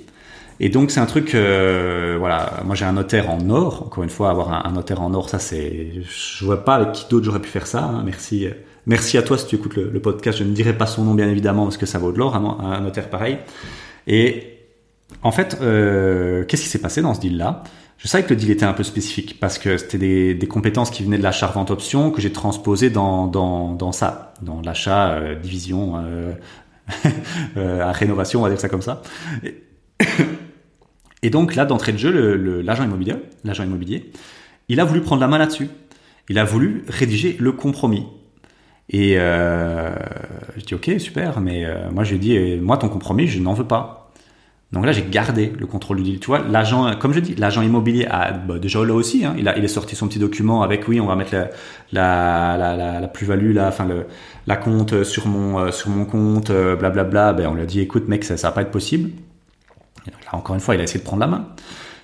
Et 0.59 0.69
donc 0.69 0.91
c'est 0.91 0.99
un 0.99 1.05
truc, 1.05 1.35
euh, 1.35 2.15
voilà, 2.19 2.61
moi 2.65 2.75
j'ai 2.75 2.85
un 2.85 2.93
notaire 2.93 3.29
en 3.29 3.49
or. 3.49 3.83
Encore 3.85 4.03
une 4.03 4.09
fois, 4.09 4.29
avoir 4.29 4.65
un, 4.65 4.71
notaire 4.71 5.01
en 5.01 5.13
or, 5.13 5.29
ça 5.29 5.39
c'est, 5.39 5.91
je 6.01 6.45
vois 6.45 6.63
pas 6.63 6.75
avec 6.75 6.91
qui 6.93 7.05
d'autre 7.09 7.25
j'aurais 7.25 7.41
pu 7.41 7.49
faire 7.49 7.67
ça. 7.67 7.83
Hein. 7.83 8.03
Merci, 8.05 8.47
merci 8.85 9.17
à 9.17 9.23
toi 9.23 9.37
si 9.37 9.47
tu 9.47 9.55
écoutes 9.55 9.75
le, 9.75 9.99
podcast. 9.99 10.37
Je 10.37 10.43
ne 10.43 10.53
dirai 10.53 10.77
pas 10.77 10.85
son 10.85 11.03
nom 11.03 11.13
bien 11.13 11.27
évidemment 11.27 11.63
parce 11.63 11.77
que 11.77 11.85
ça 11.85 11.99
vaut 11.99 12.11
de 12.11 12.17
l'or, 12.17 12.35
un, 12.35 12.81
notaire 12.81 13.09
pareil. 13.09 13.37
Et 14.07 14.59
en 15.21 15.31
fait, 15.31 15.57
euh, 15.61 16.43
qu'est-ce 16.45 16.63
qui 16.63 16.69
s'est 16.69 16.81
passé 16.81 17.01
dans 17.01 17.13
ce 17.13 17.21
deal-là? 17.21 17.63
Je 18.03 18.09
savais 18.09 18.25
que 18.25 18.31
le 18.31 18.35
deal 18.35 18.51
était 18.51 18.65
un 18.65 18.73
peu 18.73 18.83
spécifique 18.83 19.39
parce 19.39 19.57
que 19.57 19.77
c'était 19.77 20.33
des, 20.33 20.47
compétences 20.47 20.91
qui 20.91 21.03
venaient 21.03 21.17
de 21.17 21.23
l'achat 21.23 21.47
vente 21.47 21.71
option 21.71 22.11
que 22.11 22.21
j'ai 22.21 22.33
transposé 22.33 22.89
dans, 22.89 23.27
dans, 23.27 23.73
dans 23.73 23.93
ça, 23.93 24.33
dans 24.41 24.59
l'achat 24.61 25.11
euh, 25.11 25.35
division 25.35 25.93
euh, 25.95 26.33
euh, 27.57 27.81
à 27.81 27.93
rénovation, 27.93 28.41
on 28.41 28.43
va 28.43 28.49
dire 28.49 28.59
ça 28.59 28.67
comme 28.67 28.81
ça. 28.81 29.01
Et, 31.23 31.29
donc 31.29 31.55
là, 31.55 31.65
d'entrée 31.65 31.93
de 31.93 31.97
jeu, 31.97 32.61
l'agent 32.63 32.83
immobilier, 32.83 34.11
il 34.69 34.79
a 34.79 34.85
voulu 34.85 35.01
prendre 35.01 35.21
la 35.21 35.27
main 35.27 35.37
là-dessus. 35.37 35.69
Il 36.29 36.37
a 36.37 36.43
voulu 36.43 36.83
rédiger 36.87 37.35
le 37.39 37.51
compromis. 37.51 38.05
Et 38.89 39.15
euh, 39.17 39.95
je 40.57 40.63
dis 40.63 40.75
ok 40.75 40.91
super, 40.99 41.39
mais 41.39 41.65
euh, 41.65 41.89
moi 41.91 42.03
j'ai 42.03 42.17
dit 42.17 42.57
moi 42.61 42.77
ton 42.77 42.89
compromis 42.89 43.27
je 43.27 43.39
n'en 43.39 43.53
veux 43.53 43.67
pas. 43.67 44.11
Donc 44.71 44.85
là 44.85 44.91
j'ai 44.91 45.05
gardé 45.09 45.53
le 45.57 45.67
contrôle 45.67 45.97
du 45.97 46.03
deal. 46.03 46.19
Tu 46.19 46.27
vois, 46.27 46.39
l'agent, 46.39 46.95
comme 46.95 47.13
je 47.13 47.19
dis, 47.19 47.35
l'agent 47.35 47.61
immobilier 47.61 48.05
a 48.09 48.31
bah, 48.33 48.59
déjà 48.59 48.83
là 48.83 48.93
aussi. 48.93 49.25
Hein, 49.25 49.35
il 49.37 49.47
a 49.47 49.57
il 49.57 49.63
est 49.63 49.69
sorti 49.69 49.95
son 49.95 50.07
petit 50.07 50.19
document 50.19 50.63
avec 50.63 50.87
oui 50.87 50.99
on 50.99 51.05
va 51.05 51.15
mettre 51.15 51.33
la 51.33 51.49
la, 51.91 52.75
la, 52.75 52.99
la, 52.99 53.07
plus-value 53.07 53.55
compte 54.57 55.03
sur 55.03 55.27
mon 55.27 55.59
euh, 55.59 55.71
sur 55.71 55.89
mon 55.89 56.05
compte, 56.05 56.51
blablabla. 56.51 57.03
Bla, 57.03 57.03
bla. 57.03 57.33
Ben 57.33 57.47
on 57.47 57.53
lui 57.53 57.61
a 57.61 57.65
dit 57.65 57.79
écoute 57.79 58.07
mec 58.07 58.23
ça 58.23 58.35
ça 58.35 58.49
va 58.49 58.55
pas 58.55 58.61
être 58.63 58.71
possible. 58.71 59.11
Là, 60.07 60.13
encore 60.33 60.55
une 60.55 60.61
fois, 60.61 60.75
il 60.75 60.81
a 60.81 60.83
essayé 60.83 60.99
de 60.99 61.05
prendre 61.05 61.21
la 61.21 61.27
main. 61.27 61.47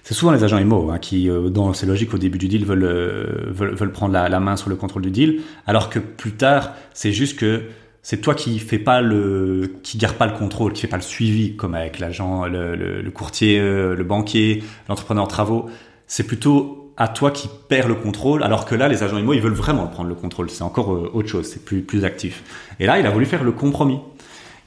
C'est 0.10 0.15
souvent 0.15 0.32
les 0.32 0.44
agents 0.44 0.58
IMO 0.58 0.89
hein, 0.89 0.98
qui, 0.98 1.29
euh, 1.29 1.50
dans 1.50 1.72
ces 1.74 1.86
logiques 1.86 2.13
au 2.13 2.18
début 2.18 2.39
du 2.39 2.48
deal, 2.48 2.65
veulent, 2.65 2.84
euh, 2.84 3.51
veulent, 3.51 3.91
prendre 3.91 4.13
la, 4.13 4.39
main 4.39 4.56
sur 4.56 4.70
le 4.70 4.75
contrôle 4.75 5.03
du 5.03 5.12
deal, 5.12 5.41
alors 5.68 5.89
que 5.91 6.00
plus 6.00 6.32
tard, 6.32 6.74
c'est 6.94 7.12
juste 7.12 7.38
que 7.38 7.65
c'est 8.01 8.18
toi 8.18 8.34
qui 8.34 8.58
fais 8.58 8.79
pas 8.79 9.01
le, 9.01 9.72
qui 9.84 10.00
garde 10.00 10.15
pas 10.15 10.25
le 10.25 10.34
contrôle, 10.34 10.74
qui 10.74 10.82
fait 10.82 10.88
pas 10.88 10.98
le 10.98 11.03
suivi, 11.03 11.56
comme 11.56 11.75
avec 11.75 12.00
l'agent, 12.00 12.46
le, 12.46 12.75
le, 12.75 13.12
courtier, 13.12 13.60
euh, 13.60 13.96
le 13.96 14.03
banquier, 14.03 14.63
l'entrepreneur 14.88 15.25
en 15.25 15.27
travaux. 15.27 15.70
C'est 16.08 16.25
plutôt 16.25 16.91
à 16.98 17.08
toi 17.08 17.29
qui 17.29 17.48
perds 17.68 17.88
le 17.88 17.96
contrôle, 17.96 18.41
alors 18.41 18.65
que 18.65 18.74
là, 18.74 18.88
les 18.88 19.03
agents 19.03 19.20
IMO, 19.20 19.34
ils 19.34 19.41
veulent 19.41 19.53
vraiment 19.53 19.86
prendre 19.86 20.10
le 20.10 20.15
contrôle. 20.15 20.50
C'est 20.50 20.63
encore 20.63 20.89
autre 20.89 21.27
chose, 21.27 21.48
c'est 21.48 21.63
plus, 21.63 21.82
plus 21.82 22.03
actif. 22.03 22.44
Et 22.79 22.88
là, 22.88 23.00
il 23.00 23.06
a 23.06 23.12
voulu 23.12 23.27
faire 23.27 23.44
le 23.44 23.51
compromis. 23.51 24.00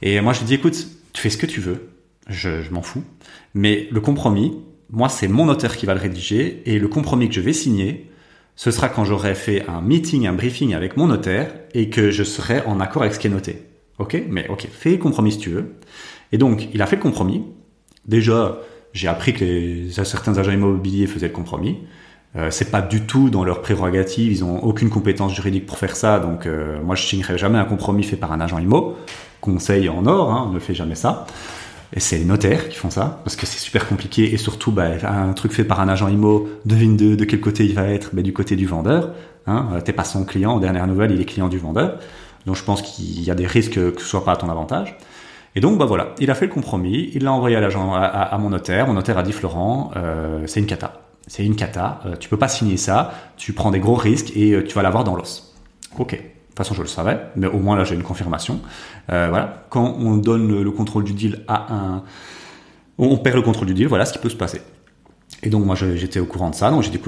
Et 0.01 0.21
moi, 0.21 0.31
je 0.31 0.39
lui 0.39 0.45
dis, 0.45 0.53
écoute, 0.53 0.87
tu 1.11 1.21
fais 1.21 1.29
ce 1.29 1.37
que 1.37 1.45
tu 1.45 1.59
veux 1.59 1.92
je, 2.27 2.61
je 2.61 2.71
m'en 2.71 2.81
fous. 2.81 3.03
Mais 3.53 3.87
le 3.91 4.01
compromis, 4.01 4.57
moi, 4.89 5.09
c'est 5.09 5.27
mon 5.27 5.45
notaire 5.45 5.75
qui 5.75 5.85
va 5.85 5.93
le 5.93 5.99
rédiger 5.99 6.61
et 6.65 6.79
le 6.79 6.87
compromis 6.87 7.27
que 7.27 7.35
je 7.35 7.41
vais 7.41 7.53
signer, 7.53 8.09
ce 8.55 8.71
sera 8.71 8.89
quand 8.89 9.05
j'aurai 9.05 9.35
fait 9.35 9.65
un 9.67 9.81
meeting, 9.81 10.27
un 10.27 10.33
briefing 10.33 10.73
avec 10.73 10.97
mon 10.97 11.07
notaire 11.07 11.51
et 11.73 11.89
que 11.89 12.11
je 12.11 12.23
serai 12.23 12.61
en 12.65 12.79
accord 12.79 13.01
avec 13.01 13.13
ce 13.13 13.19
qui 13.19 13.27
est 13.27 13.31
noté. 13.31 13.63
Ok? 13.99 14.21
Mais 14.29 14.47
ok, 14.49 14.67
fais 14.71 14.91
le 14.91 14.97
compromis 14.97 15.31
si 15.31 15.39
tu 15.39 15.49
veux. 15.49 15.75
Et 16.31 16.37
donc, 16.37 16.67
il 16.73 16.81
a 16.81 16.85
fait 16.85 16.95
le 16.95 17.01
compromis. 17.01 17.43
Déjà, 18.05 18.59
j'ai 18.93 19.07
appris 19.07 19.33
que 19.33 19.89
certains 19.89 20.37
agents 20.37 20.51
immobiliers 20.51 21.07
faisaient 21.07 21.27
le 21.27 21.33
compromis. 21.33 21.79
Euh, 22.35 22.49
c'est 22.49 22.71
pas 22.71 22.81
du 22.81 23.01
tout 23.01 23.29
dans 23.29 23.43
leur 23.43 23.61
prérogative, 23.61 24.31
ils 24.31 24.43
ont 24.43 24.63
aucune 24.63 24.89
compétence 24.89 25.35
juridique 25.35 25.67
pour 25.67 25.77
faire 25.77 25.95
ça, 25.95 26.19
donc 26.19 26.47
euh, 26.47 26.81
moi 26.81 26.95
je 26.95 27.03
signerai 27.03 27.37
jamais 27.37 27.59
un 27.59 27.65
compromis 27.65 28.01
fait 28.01 28.15
par 28.15 28.31
un 28.31 28.41
agent 28.41 28.57
immo. 28.57 28.95
Conseil 29.39 29.87
en 29.87 30.05
or, 30.07 30.31
hein, 30.31 30.49
ne 30.51 30.57
fait 30.57 30.73
jamais 30.73 30.95
ça. 30.95 31.27
Et 31.95 31.99
c'est 31.99 32.17
les 32.17 32.25
notaires 32.25 32.69
qui 32.69 32.77
font 32.77 32.89
ça, 32.89 33.21
parce 33.23 33.35
que 33.35 33.45
c'est 33.45 33.59
super 33.59 33.87
compliqué, 33.87 34.33
et 34.33 34.37
surtout, 34.37 34.71
bah, 34.71 34.89
un 35.03 35.33
truc 35.33 35.51
fait 35.51 35.63
par 35.63 35.79
un 35.79 35.87
agent 35.87 36.07
IMO, 36.07 36.49
devine 36.65 36.97
de, 36.97 37.15
de 37.15 37.25
quel 37.25 37.39
côté 37.39 37.65
il 37.65 37.75
va 37.75 37.87
être, 37.87 38.09
bah, 38.13 38.23
du 38.23 38.33
côté 38.33 38.55
du 38.55 38.65
vendeur. 38.65 39.11
Hein, 39.45 39.69
euh, 39.73 39.81
t'es 39.81 39.93
pas 39.93 40.03
son 40.03 40.25
client, 40.25 40.55
aux 40.55 40.59
dernières 40.59 40.87
nouvelles, 40.87 41.11
il 41.11 41.21
est 41.21 41.25
client 41.25 41.49
du 41.49 41.59
vendeur. 41.59 41.99
Donc 42.45 42.55
je 42.55 42.63
pense 42.63 42.81
qu'il 42.81 43.23
y 43.23 43.31
a 43.31 43.35
des 43.35 43.47
risques 43.47 43.73
que 43.73 44.01
ce 44.01 44.07
soit 44.07 44.25
pas 44.25 44.33
à 44.33 44.37
ton 44.37 44.49
avantage. 44.49 44.97
Et 45.55 45.61
donc 45.61 45.77
bah 45.77 45.85
voilà, 45.85 46.15
il 46.19 46.31
a 46.31 46.35
fait 46.35 46.47
le 46.47 46.51
compromis, 46.51 47.11
il 47.13 47.23
l'a 47.23 47.31
envoyé 47.31 47.55
à 47.55 47.59
l'agent, 47.59 47.93
à, 47.93 48.35
mon 48.39 48.49
notaire. 48.49 48.87
Mon 48.87 48.93
notaire 48.93 49.17
a 49.17 49.23
dit 49.23 49.31
Florent, 49.31 49.91
euh, 49.95 50.43
c'est 50.47 50.59
une 50.59 50.65
cata, 50.65 51.03
c'est 51.27 51.45
une 51.45 51.55
cata. 51.55 52.01
Euh, 52.05 52.15
tu 52.19 52.27
peux 52.27 52.37
pas 52.37 52.47
signer 52.47 52.77
ça, 52.77 53.13
tu 53.37 53.53
prends 53.53 53.69
des 53.69 53.79
gros 53.79 53.95
risques 53.95 54.35
et 54.35 54.53
euh, 54.53 54.63
tu 54.63 54.73
vas 54.73 54.81
l'avoir 54.81 55.03
dans 55.03 55.15
l'os. 55.15 55.55
Ok. 55.99 56.19
De 56.53 56.57
toute 56.57 56.67
façon, 56.67 56.75
je 56.75 56.83
le 56.83 56.87
savais, 56.87 57.19
mais 57.35 57.47
au 57.47 57.57
moins 57.57 57.75
là, 57.75 57.83
j'ai 57.83 57.95
une 57.95 58.03
confirmation. 58.03 58.59
Euh, 59.11 59.27
voilà. 59.29 59.65
Quand 59.69 59.95
on 59.99 60.17
donne 60.17 60.61
le 60.61 60.71
contrôle 60.71 61.03
du 61.03 61.13
deal 61.13 61.43
à 61.47 61.73
un, 61.73 62.03
on 62.97 63.17
perd 63.17 63.37
le 63.37 63.41
contrôle 63.41 63.67
du 63.67 63.73
deal. 63.73 63.87
Voilà 63.87 64.05
ce 64.05 64.13
qui 64.13 64.19
peut 64.19 64.29
se 64.29 64.35
passer. 64.35 64.61
Et 65.41 65.49
donc 65.49 65.65
moi 65.65 65.75
j'étais 65.75 66.19
au 66.19 66.25
courant 66.25 66.51
de 66.51 66.55
ça, 66.55 66.69
donc 66.69 66.83
j'ai 66.83 66.89
dit 66.89 67.01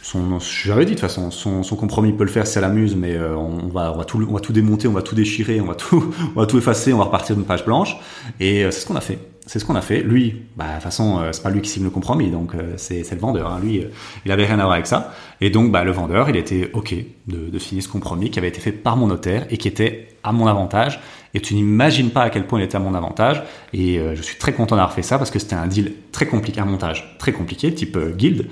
son, 0.00 0.38
j'avais 0.38 0.86
dit 0.86 0.92
de 0.92 0.96
toute 0.96 1.00
façon, 1.00 1.30
son, 1.30 1.62
son 1.62 1.76
compromis 1.76 2.12
peut 2.12 2.24
le 2.24 2.30
faire 2.30 2.46
si 2.46 2.54
ça 2.54 2.60
l'amuse, 2.60 2.96
mais 2.96 3.16
euh, 3.16 3.36
on, 3.36 3.68
va, 3.68 3.92
on 3.92 3.98
va 3.98 4.04
tout, 4.04 4.24
on 4.26 4.32
va 4.32 4.40
tout 4.40 4.52
démonter, 4.52 4.88
on 4.88 4.92
va 4.92 5.02
tout 5.02 5.14
déchirer, 5.14 5.60
on 5.60 5.66
va 5.66 5.74
tout, 5.74 6.14
on 6.36 6.40
va 6.40 6.46
tout 6.46 6.56
effacer, 6.56 6.94
on 6.94 6.98
va 6.98 7.04
repartir 7.04 7.36
d'une 7.36 7.44
page 7.44 7.64
blanche. 7.66 7.96
Et 8.40 8.64
euh, 8.64 8.70
c'est 8.70 8.80
ce 8.80 8.86
qu'on 8.86 8.96
a 8.96 9.02
fait. 9.02 9.18
C'est 9.46 9.58
ce 9.58 9.64
qu'on 9.64 9.74
a 9.74 9.80
fait. 9.80 10.02
Lui, 10.02 10.42
bah, 10.56 10.66
de 10.68 10.72
toute 10.74 10.82
façon, 10.82 11.18
euh, 11.18 11.32
c'est 11.32 11.42
pas 11.42 11.50
lui 11.50 11.60
qui 11.60 11.70
signe 11.70 11.84
le 11.84 11.90
compromis, 11.90 12.30
donc 12.30 12.52
c'est, 12.76 13.02
c'est 13.02 13.14
le 13.14 13.20
vendeur. 13.20 13.52
Hein. 13.52 13.60
Lui, 13.62 13.84
il 14.24 14.32
avait 14.32 14.46
rien 14.46 14.58
à 14.58 14.62
voir 14.62 14.74
avec 14.74 14.86
ça. 14.86 15.14
Et 15.40 15.50
donc, 15.50 15.72
bah, 15.72 15.84
le 15.84 15.90
vendeur, 15.90 16.30
il 16.30 16.36
était 16.36 16.70
ok 16.72 16.94
de, 17.26 17.50
de 17.50 17.58
signer 17.58 17.80
ce 17.80 17.88
compromis 17.88 18.30
qui 18.30 18.38
avait 18.38 18.48
été 18.48 18.60
fait 18.60 18.72
par 18.72 18.96
mon 18.96 19.08
notaire 19.08 19.46
et 19.50 19.58
qui 19.58 19.68
était 19.68 20.08
à 20.22 20.32
mon 20.32 20.46
avantage 20.46 21.00
et 21.34 21.40
tu 21.40 21.54
n'imagines 21.54 22.10
pas 22.10 22.22
à 22.22 22.30
quel 22.30 22.46
point 22.46 22.60
il 22.60 22.64
était 22.64 22.76
à 22.76 22.80
mon 22.80 22.94
avantage. 22.94 23.42
Et 23.72 23.98
euh, 23.98 24.14
je 24.14 24.22
suis 24.22 24.36
très 24.36 24.52
content 24.52 24.76
d'avoir 24.76 24.92
fait 24.92 25.02
ça 25.02 25.18
parce 25.18 25.30
que 25.30 25.38
c'était 25.38 25.54
un 25.54 25.66
deal 25.66 25.92
très 26.12 26.26
compliqué, 26.26 26.60
un 26.60 26.66
montage 26.66 27.16
très 27.18 27.32
compliqué, 27.32 27.72
type 27.72 27.96
euh, 27.96 28.10
guild. 28.12 28.48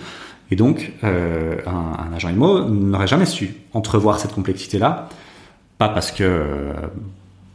Et 0.50 0.56
donc, 0.56 0.92
euh, 1.04 1.58
un, 1.66 2.12
agent 2.14 2.30
IMO 2.30 2.64
n'aurait 2.68 3.06
jamais 3.06 3.26
su 3.26 3.54
entrevoir 3.72 4.18
cette 4.18 4.32
complexité-là, 4.32 5.08
pas 5.78 5.88
parce 5.88 6.10
que 6.10 6.72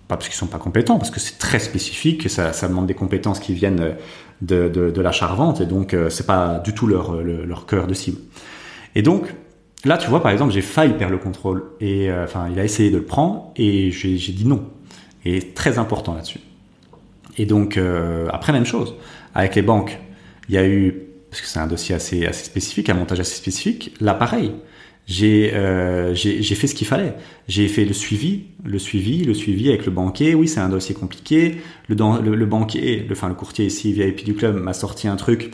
pas 0.08 0.18
parce 0.18 0.28
qu'ils 0.28 0.38
sont 0.38 0.48
pas 0.48 0.58
compétents, 0.60 0.98
parce 0.98 1.12
que 1.12 1.20
c'est 1.20 1.38
très 1.38 1.60
spécifique, 1.60 2.30
ça, 2.30 2.54
ça 2.54 2.68
demande 2.68 2.88
des 2.88 2.94
compétences 2.94 3.40
qui 3.40 3.54
viennent 3.54 3.96
de, 4.42 4.70
de, 4.70 4.92
de 4.92 5.02
l'achat-revente, 5.02 5.62
et 5.62 5.66
donc 5.66 5.96
c'est 6.10 6.26
pas 6.28 6.60
du 6.60 6.74
tout 6.74 6.88
leur, 6.88 7.14
leur, 7.22 7.46
leur 7.46 7.66
cœur 7.66 7.88
de 7.88 7.94
cible. 7.94 8.20
Et 8.94 9.02
donc, 9.02 9.34
là, 9.84 9.98
tu 9.98 10.10
vois, 10.10 10.22
par 10.22 10.32
exemple, 10.32 10.54
j'ai 10.54 10.62
failli 10.62 10.94
perdre 10.94 11.14
le 11.14 11.18
contrôle, 11.20 11.64
et 11.80 12.12
enfin, 12.12 12.48
il 12.52 12.60
a 12.60 12.64
essayé 12.64 12.92
de 12.92 12.98
le 12.98 13.06
prendre, 13.06 13.52
et 13.56 13.92
j'ai 13.92 14.18
dit 14.18 14.46
non 14.46 14.70
est 15.26 15.56
très 15.56 15.78
important 15.78 16.14
là-dessus. 16.14 16.40
Et 17.38 17.46
donc, 17.46 17.78
euh, 17.78 18.28
après, 18.32 18.54
même 18.54 18.66
chose. 18.66 18.96
Avec 19.34 19.56
les 19.56 19.62
banques, 19.62 20.00
il 20.48 20.56
y 20.56 20.58
a 20.58 20.68
eu, 20.68 21.08
parce 21.30 21.42
que 21.42 21.48
c'est 21.48 21.60
un 21.60 21.68
dossier 21.68 21.96
assez, 21.96 22.26
assez 22.26 22.46
spécifique, 22.46 22.90
un 22.90 22.94
montage 22.94 23.20
assez 23.20 23.36
spécifique, 23.36 23.94
là, 24.00 24.14
pareil. 24.14 24.54
J'ai 25.08 25.52
euh, 25.54 26.16
fait 26.16 26.68
ce 26.68 26.74
qu'il 26.74 26.88
fallait. 26.88 27.16
J'ai 27.48 27.68
fait 27.68 27.86
le 27.86 27.94
suivi, 27.94 28.46
le 28.64 28.80
suivi, 28.80 29.24
le 29.24 29.34
suivi 29.34 29.70
avec 29.70 29.86
le 29.86 29.92
banquier. 29.92 30.34
Oui, 30.34 30.48
c'est 30.48 30.60
un 30.60 30.70
dossier 30.70 30.96
compliqué. 30.96 31.58
Le, 31.88 31.96
le, 32.24 32.36
le 32.36 32.46
banquier, 32.46 33.06
le, 33.08 33.14
enfin 33.14 33.28
le 33.28 33.36
courtier 33.36 33.66
ici 33.66 33.94
VIP 33.94 34.24
du 34.24 34.34
club 34.34 34.56
m'a 34.56 34.74
sorti 34.74 35.08
un 35.08 35.16
truc 35.16 35.52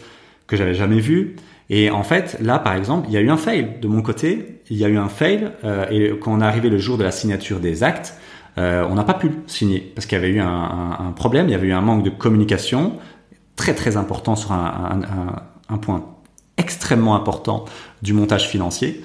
que 0.47 0.55
j'avais 0.55 0.73
jamais 0.73 0.99
vu. 0.99 1.35
Et 1.69 1.89
en 1.89 2.03
fait, 2.03 2.37
là, 2.41 2.59
par 2.59 2.75
exemple, 2.75 3.07
il 3.09 3.13
y 3.13 3.17
a 3.17 3.21
eu 3.21 3.29
un 3.29 3.37
fail 3.37 3.79
de 3.81 3.87
mon 3.87 4.01
côté. 4.01 4.61
Il 4.69 4.77
y 4.77 4.85
a 4.85 4.89
eu 4.89 4.97
un 4.97 5.09
fail 5.09 5.51
euh, 5.63 5.85
et 5.89 6.17
quand 6.19 6.33
on 6.33 6.41
est 6.41 6.45
arrivé 6.45 6.69
le 6.69 6.77
jour 6.77 6.97
de 6.97 7.03
la 7.03 7.11
signature 7.11 7.59
des 7.59 7.83
actes, 7.83 8.15
euh, 8.57 8.85
on 8.89 8.95
n'a 8.95 9.05
pas 9.05 9.13
pu 9.13 9.31
signer 9.47 9.79
parce 9.79 10.05
qu'il 10.05 10.17
y 10.17 10.21
avait 10.21 10.31
eu 10.31 10.41
un, 10.41 11.13
problème, 11.15 11.47
il 11.47 11.51
y 11.51 11.55
avait 11.55 11.67
eu 11.67 11.73
un 11.73 11.81
manque 11.81 12.03
de 12.03 12.09
communication 12.09 12.97
très 13.55 13.73
très 13.73 13.95
important 13.95 14.35
sur 14.35 14.51
un, 14.51 15.77
point 15.81 16.05
extrêmement 16.57 17.15
important 17.15 17.65
du 18.01 18.13
montage 18.13 18.49
financier. 18.49 19.01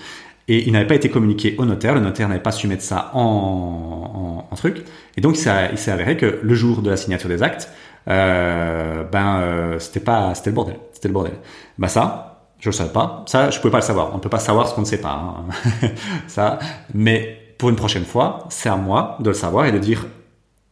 Et 0.48 0.66
il 0.66 0.72
n'avait 0.72 0.86
pas 0.86 0.94
été 0.94 1.10
communiqué 1.10 1.56
au 1.58 1.64
notaire, 1.64 1.94
le 1.94 2.00
notaire 2.00 2.28
n'avait 2.28 2.42
pas 2.42 2.52
su 2.52 2.68
mettre 2.68 2.82
ça 2.82 3.10
en, 3.14 4.44
truc. 4.56 4.84
Et 5.18 5.20
donc 5.20 5.36
il 5.36 5.78
s'est 5.78 5.90
avéré 5.90 6.16
que 6.16 6.38
le 6.42 6.54
jour 6.54 6.80
de 6.80 6.88
la 6.88 6.96
signature 6.96 7.28
des 7.28 7.42
actes, 7.42 7.70
euh, 8.08 9.04
ben 9.04 9.40
euh, 9.40 9.78
c'était 9.78 10.00
pas 10.00 10.34
c'était 10.34 10.48
le 10.48 10.54
bordel, 10.54 10.76
c'était 10.92 11.08
le 11.08 11.14
bordel. 11.14 11.34
Bah 11.76 11.88
ça, 11.88 12.46
je 12.58 12.70
le 12.70 12.72
savais 12.72 12.92
pas, 12.92 13.22
ça 13.26 13.50
je 13.50 13.58
pouvais 13.60 13.72
pas 13.72 13.78
le 13.78 13.82
savoir. 13.82 14.14
On 14.14 14.18
peut 14.18 14.30
pas 14.30 14.38
savoir 14.38 14.66
ce 14.66 14.74
qu'on 14.74 14.80
ne 14.80 14.86
sait 14.86 15.00
pas, 15.00 15.10
hein. 15.10 15.88
ça. 16.26 16.58
Mais 16.94 17.38
pour 17.58 17.68
une 17.68 17.76
prochaine 17.76 18.04
fois, 18.04 18.46
c'est 18.48 18.70
à 18.70 18.76
moi 18.76 19.18
de 19.20 19.28
le 19.28 19.34
savoir 19.34 19.66
et 19.66 19.72
de 19.72 19.78
dire 19.78 20.06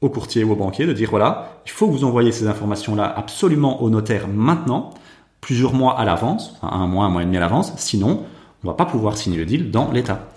au 0.01 0.09
courtier 0.09 0.45
ou 0.45 0.53
au 0.53 0.57
banquier 0.57 0.87
de 0.87 0.93
dire 0.93 1.11
voilà, 1.11 1.61
il 1.67 1.71
faut 1.71 1.87
que 1.87 1.93
vous 1.93 2.05
envoyez 2.05 2.31
ces 2.33 2.47
informations-là 2.47 3.13
absolument 3.17 3.83
au 3.83 3.91
notaire 3.91 4.29
maintenant, 4.29 4.91
plusieurs 5.41 5.75
mois 5.75 5.99
à 5.99 6.05
l'avance, 6.05 6.59
un 6.63 6.87
mois, 6.87 7.05
un 7.07 7.11
mois 7.11 7.23
et 7.23 7.25
demi 7.25 7.37
à 7.37 7.41
l'avance, 7.41 7.73
sinon 7.77 8.25
on 8.65 8.69
va 8.69 8.75
pas 8.75 8.87
pouvoir 8.87 9.17
signer 9.17 9.39
le 9.39 9.45
deal 9.45 9.71
dans 9.71 9.93
l'état. 9.93 10.29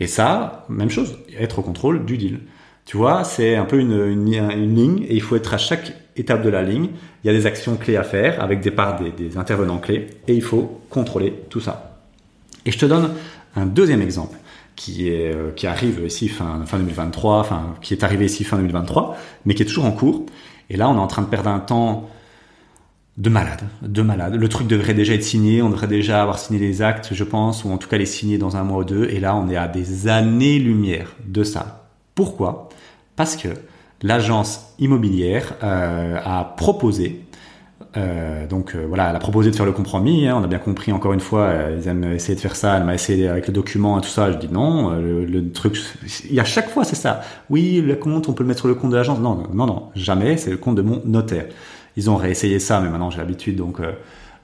Et 0.00 0.06
ça, 0.06 0.64
même 0.68 0.90
chose, 0.90 1.18
être 1.38 1.58
au 1.58 1.62
contrôle 1.62 2.04
du 2.04 2.16
deal. 2.16 2.40
Tu 2.84 2.96
vois, 2.96 3.24
c'est 3.24 3.54
un 3.56 3.64
peu 3.64 3.78
une, 3.78 3.92
une, 3.92 4.74
ligne 4.74 5.04
et 5.08 5.14
il 5.14 5.20
faut 5.20 5.36
être 5.36 5.54
à 5.54 5.58
chaque 5.58 5.92
étape 6.16 6.42
de 6.42 6.48
la 6.48 6.62
ligne. 6.62 6.88
Il 7.22 7.26
y 7.26 7.30
a 7.30 7.32
des 7.32 7.46
actions 7.46 7.76
clés 7.76 7.96
à 7.96 8.02
faire 8.02 8.42
avec 8.42 8.60
des 8.60 8.70
parts 8.70 9.00
des, 9.00 9.36
intervenants 9.36 9.78
clés 9.78 10.08
et 10.26 10.34
il 10.34 10.42
faut 10.42 10.80
contrôler 10.90 11.32
tout 11.48 11.60
ça. 11.60 12.00
Et 12.66 12.72
je 12.72 12.78
te 12.78 12.86
donne 12.86 13.12
un 13.54 13.66
deuxième 13.66 14.02
exemple 14.02 14.36
qui 14.74 15.08
est 15.08 15.32
euh, 15.32 15.50
qui 15.54 15.66
arrive 15.66 16.02
ici 16.04 16.28
fin 16.28 16.64
fin 16.66 16.78
2023, 16.78 17.38
enfin 17.38 17.74
qui 17.82 17.94
est 17.94 18.02
arrivé 18.02 18.24
ici 18.24 18.42
fin 18.42 18.56
2023, 18.56 19.16
mais 19.44 19.54
qui 19.54 19.62
est 19.62 19.66
toujours 19.66 19.84
en 19.84 19.92
cours. 19.92 20.26
Et 20.70 20.76
là, 20.76 20.88
on 20.88 20.94
est 20.94 21.00
en 21.00 21.06
train 21.06 21.22
de 21.22 21.28
perdre 21.28 21.50
un 21.50 21.60
temps 21.60 22.08
de 23.18 23.28
malade, 23.28 23.62
de 23.82 24.02
malade. 24.02 24.34
Le 24.34 24.48
truc 24.48 24.66
devrait 24.66 24.94
déjà 24.94 25.14
être 25.14 25.22
signé, 25.22 25.60
on 25.60 25.68
devrait 25.68 25.86
déjà 25.86 26.22
avoir 26.22 26.38
signé 26.38 26.58
les 26.58 26.80
actes, 26.80 27.10
je 27.12 27.24
pense, 27.24 27.64
ou 27.64 27.70
en 27.70 27.76
tout 27.76 27.88
cas 27.88 27.98
les 27.98 28.06
signer 28.06 28.38
dans 28.38 28.56
un 28.56 28.64
mois 28.64 28.78
ou 28.78 28.84
deux. 28.84 29.04
Et 29.10 29.20
là, 29.20 29.36
on 29.36 29.48
est 29.48 29.56
à 29.56 29.68
des 29.68 30.08
années-lumière 30.08 31.14
de 31.26 31.44
ça. 31.44 31.88
Pourquoi? 32.14 32.70
Parce 33.16 33.36
que 33.36 33.48
l'agence 34.00 34.74
immobilière 34.78 35.54
euh, 35.62 36.18
a 36.24 36.44
proposé 36.56 37.24
euh, 37.96 38.46
donc 38.46 38.74
euh, 38.74 38.86
voilà, 38.88 39.10
elle 39.10 39.16
a 39.16 39.18
proposé 39.18 39.50
de 39.50 39.56
faire 39.56 39.66
le 39.66 39.72
compromis. 39.72 40.26
Hein, 40.26 40.36
on 40.40 40.44
a 40.44 40.46
bien 40.46 40.58
compris 40.58 40.92
encore 40.92 41.12
une 41.12 41.20
fois, 41.20 41.52
ils 41.76 41.86
aiment 41.88 42.04
essayer 42.04 42.34
de 42.34 42.40
faire 42.40 42.56
ça. 42.56 42.78
Elle 42.78 42.84
m'a 42.84 42.94
essayé 42.94 43.28
avec 43.28 43.46
le 43.46 43.52
document 43.52 43.98
et 43.98 44.00
tout 44.00 44.08
ça. 44.08 44.32
Je 44.32 44.38
dis 44.38 44.48
non. 44.50 44.90
Le, 44.90 45.52
truc, 45.52 45.78
il 46.24 46.34
y 46.34 46.40
a 46.40 46.44
chaque 46.44 46.70
fois 46.70 46.84
c'est 46.84 46.96
ça. 46.96 47.20
Oui, 47.50 47.82
le 47.84 47.96
compte, 47.96 48.30
on 48.30 48.32
peut 48.32 48.44
le 48.44 48.48
mettre 48.48 48.60
sur 48.60 48.68
le 48.68 48.74
compte 48.74 48.92
de 48.92 48.96
l'agence. 48.96 49.18
Non, 49.18 49.42
non, 49.52 49.66
non, 49.66 49.90
jamais. 49.94 50.38
C'est 50.38 50.50
le 50.50 50.56
compte 50.56 50.76
de 50.76 50.82
mon 50.82 51.02
notaire. 51.04 51.46
Ils 51.96 52.10
ont 52.10 52.16
réessayé 52.16 52.58
ça, 52.58 52.80
mais 52.80 52.88
maintenant 52.88 53.10
j'ai 53.10 53.18
l'habitude, 53.18 53.56
donc 53.56 53.80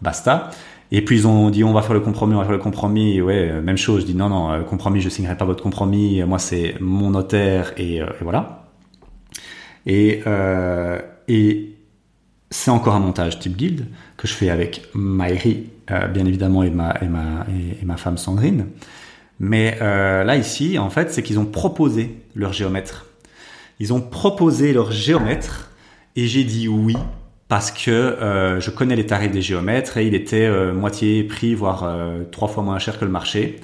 basta. 0.03 0.51
Et 0.91 1.05
puis 1.05 1.17
ils 1.17 1.27
ont 1.27 1.51
dit 1.51 1.65
on 1.65 1.73
va 1.73 1.83
faire 1.83 1.95
le 1.95 2.01
compromis, 2.01 2.35
on 2.35 2.39
va 2.39 2.45
faire 2.45 2.53
le 2.53 2.59
compromis. 2.59 3.21
Ouais, 3.21 3.61
même 3.61 3.77
chose. 3.77 4.03
Je 4.03 4.07
dis 4.07 4.15
non, 4.15 4.29
non, 4.29 4.57
le 4.57 4.65
compromis, 4.65 5.01
je 5.01 5.09
signerai 5.09 5.37
pas 5.37 5.45
votre 5.45 5.63
compromis. 5.63 6.23
Moi, 6.25 6.39
c'est 6.39 6.75
mon 6.81 7.11
notaire 7.11 7.73
et, 7.77 7.97
et 7.97 8.05
voilà. 8.23 8.67
Et 9.87 10.23
et 11.29 11.77
c'est 12.51 12.71
encore 12.71 12.95
un 12.95 13.01
montage 13.01 13.39
type 13.39 13.57
guild 13.57 13.87
que 14.17 14.27
je 14.27 14.33
fais 14.33 14.51
avec 14.51 14.89
Maïri, 14.95 15.71
euh, 15.91 16.09
bien 16.09 16.25
évidemment, 16.25 16.63
et 16.63 16.71
ma, 16.71 16.95
et 17.03 17.07
ma, 17.07 17.47
et, 17.81 17.85
ma 17.85 17.97
femme 17.97 18.17
Sandrine. 18.17 18.67
Mais 19.39 19.79
euh, 19.81 20.25
là, 20.25 20.37
ici, 20.37 20.79
en 20.79 20.91
fait, 20.91 21.13
c'est 21.13 21.23
qu'ils 21.23 21.39
ont 21.39 21.47
proposé 21.47 22.19
leur 22.35 22.53
géomètre. 22.53 23.07
Ils 23.79 23.93
ont 23.93 24.01
proposé 24.01 24.73
leur 24.73 24.91
géomètre 24.91 25.71
et 26.17 26.27
j'ai 26.27 26.43
dit 26.43 26.67
oui 26.67 26.97
parce 27.49 27.71
que 27.71 27.91
euh, 27.91 28.61
je 28.61 28.71
connais 28.71 28.97
les 28.97 29.07
tarifs 29.07 29.33
des 29.33 29.43
géomètres 29.43 29.97
et 29.97 30.07
il 30.07 30.15
était 30.15 30.51
moitié 30.73 31.25
prix, 31.25 31.55
voire 31.55 31.91
trois 32.31 32.49
fois 32.49 32.63
moins 32.63 32.79
cher 32.79 32.99
que 32.99 33.05
le 33.05 33.11
marché 33.11 33.61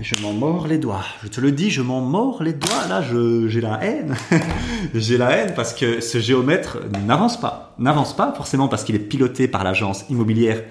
je 0.00 0.20
m'en 0.22 0.32
mords 0.32 0.66
les 0.66 0.78
doigts. 0.78 1.04
Je 1.22 1.28
te 1.28 1.40
le 1.40 1.52
dis, 1.52 1.70
je 1.70 1.82
m'en 1.82 2.00
mords 2.00 2.42
les 2.42 2.52
doigts. 2.52 2.86
Là, 2.88 3.02
j'ai 3.02 3.60
la 3.60 3.84
haine. 3.84 4.16
j'ai 4.94 5.18
la 5.18 5.30
haine 5.32 5.52
parce 5.54 5.74
que 5.74 6.00
ce 6.00 6.18
géomètre 6.18 6.78
n'avance 7.06 7.38
pas. 7.38 7.74
N'avance 7.78 8.16
pas 8.16 8.32
forcément 8.34 8.68
parce 8.68 8.84
qu'il 8.84 8.94
est 8.94 9.00
piloté 9.00 9.48
par 9.48 9.64
l'agence 9.64 10.04
immobilière 10.08 10.62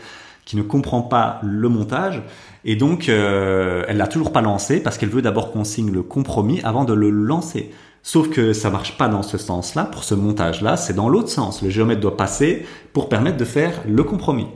qui 0.46 0.56
ne 0.56 0.64
comprend 0.64 1.02
pas 1.02 1.40
le 1.44 1.70
montage. 1.70 2.22
Et 2.66 2.76
donc, 2.76 3.08
euh, 3.08 3.86
elle 3.88 3.98
l'a 3.98 4.08
toujours 4.08 4.32
pas 4.32 4.42
lancé 4.42 4.82
parce 4.82 4.98
qu'elle 4.98 5.10
veut 5.10 5.22
d'abord 5.22 5.52
qu'on 5.52 5.64
signe 5.64 5.92
le 5.92 6.02
compromis 6.02 6.62
avant 6.64 6.84
de 6.84 6.94
le 6.94 7.10
lancer. 7.10 7.72
Sauf 8.12 8.32
que 8.32 8.54
ça 8.54 8.72
marche 8.72 8.98
pas 8.98 9.08
dans 9.08 9.22
ce 9.22 9.38
sens-là, 9.38 9.84
pour 9.84 10.04
ce 10.04 10.16
montage-là, 10.16 10.78
c'est 10.78 10.94
dans 10.94 11.10
l'autre 11.10 11.30
sens. 11.30 11.62
Le 11.62 11.70
géomètre 11.70 12.02
doit 12.02 12.18
passer 12.18 12.66
pour 12.92 13.08
permettre 13.08 13.38
de 13.38 13.46
faire 13.46 13.84
le 13.88 14.04
compromis. 14.04 14.48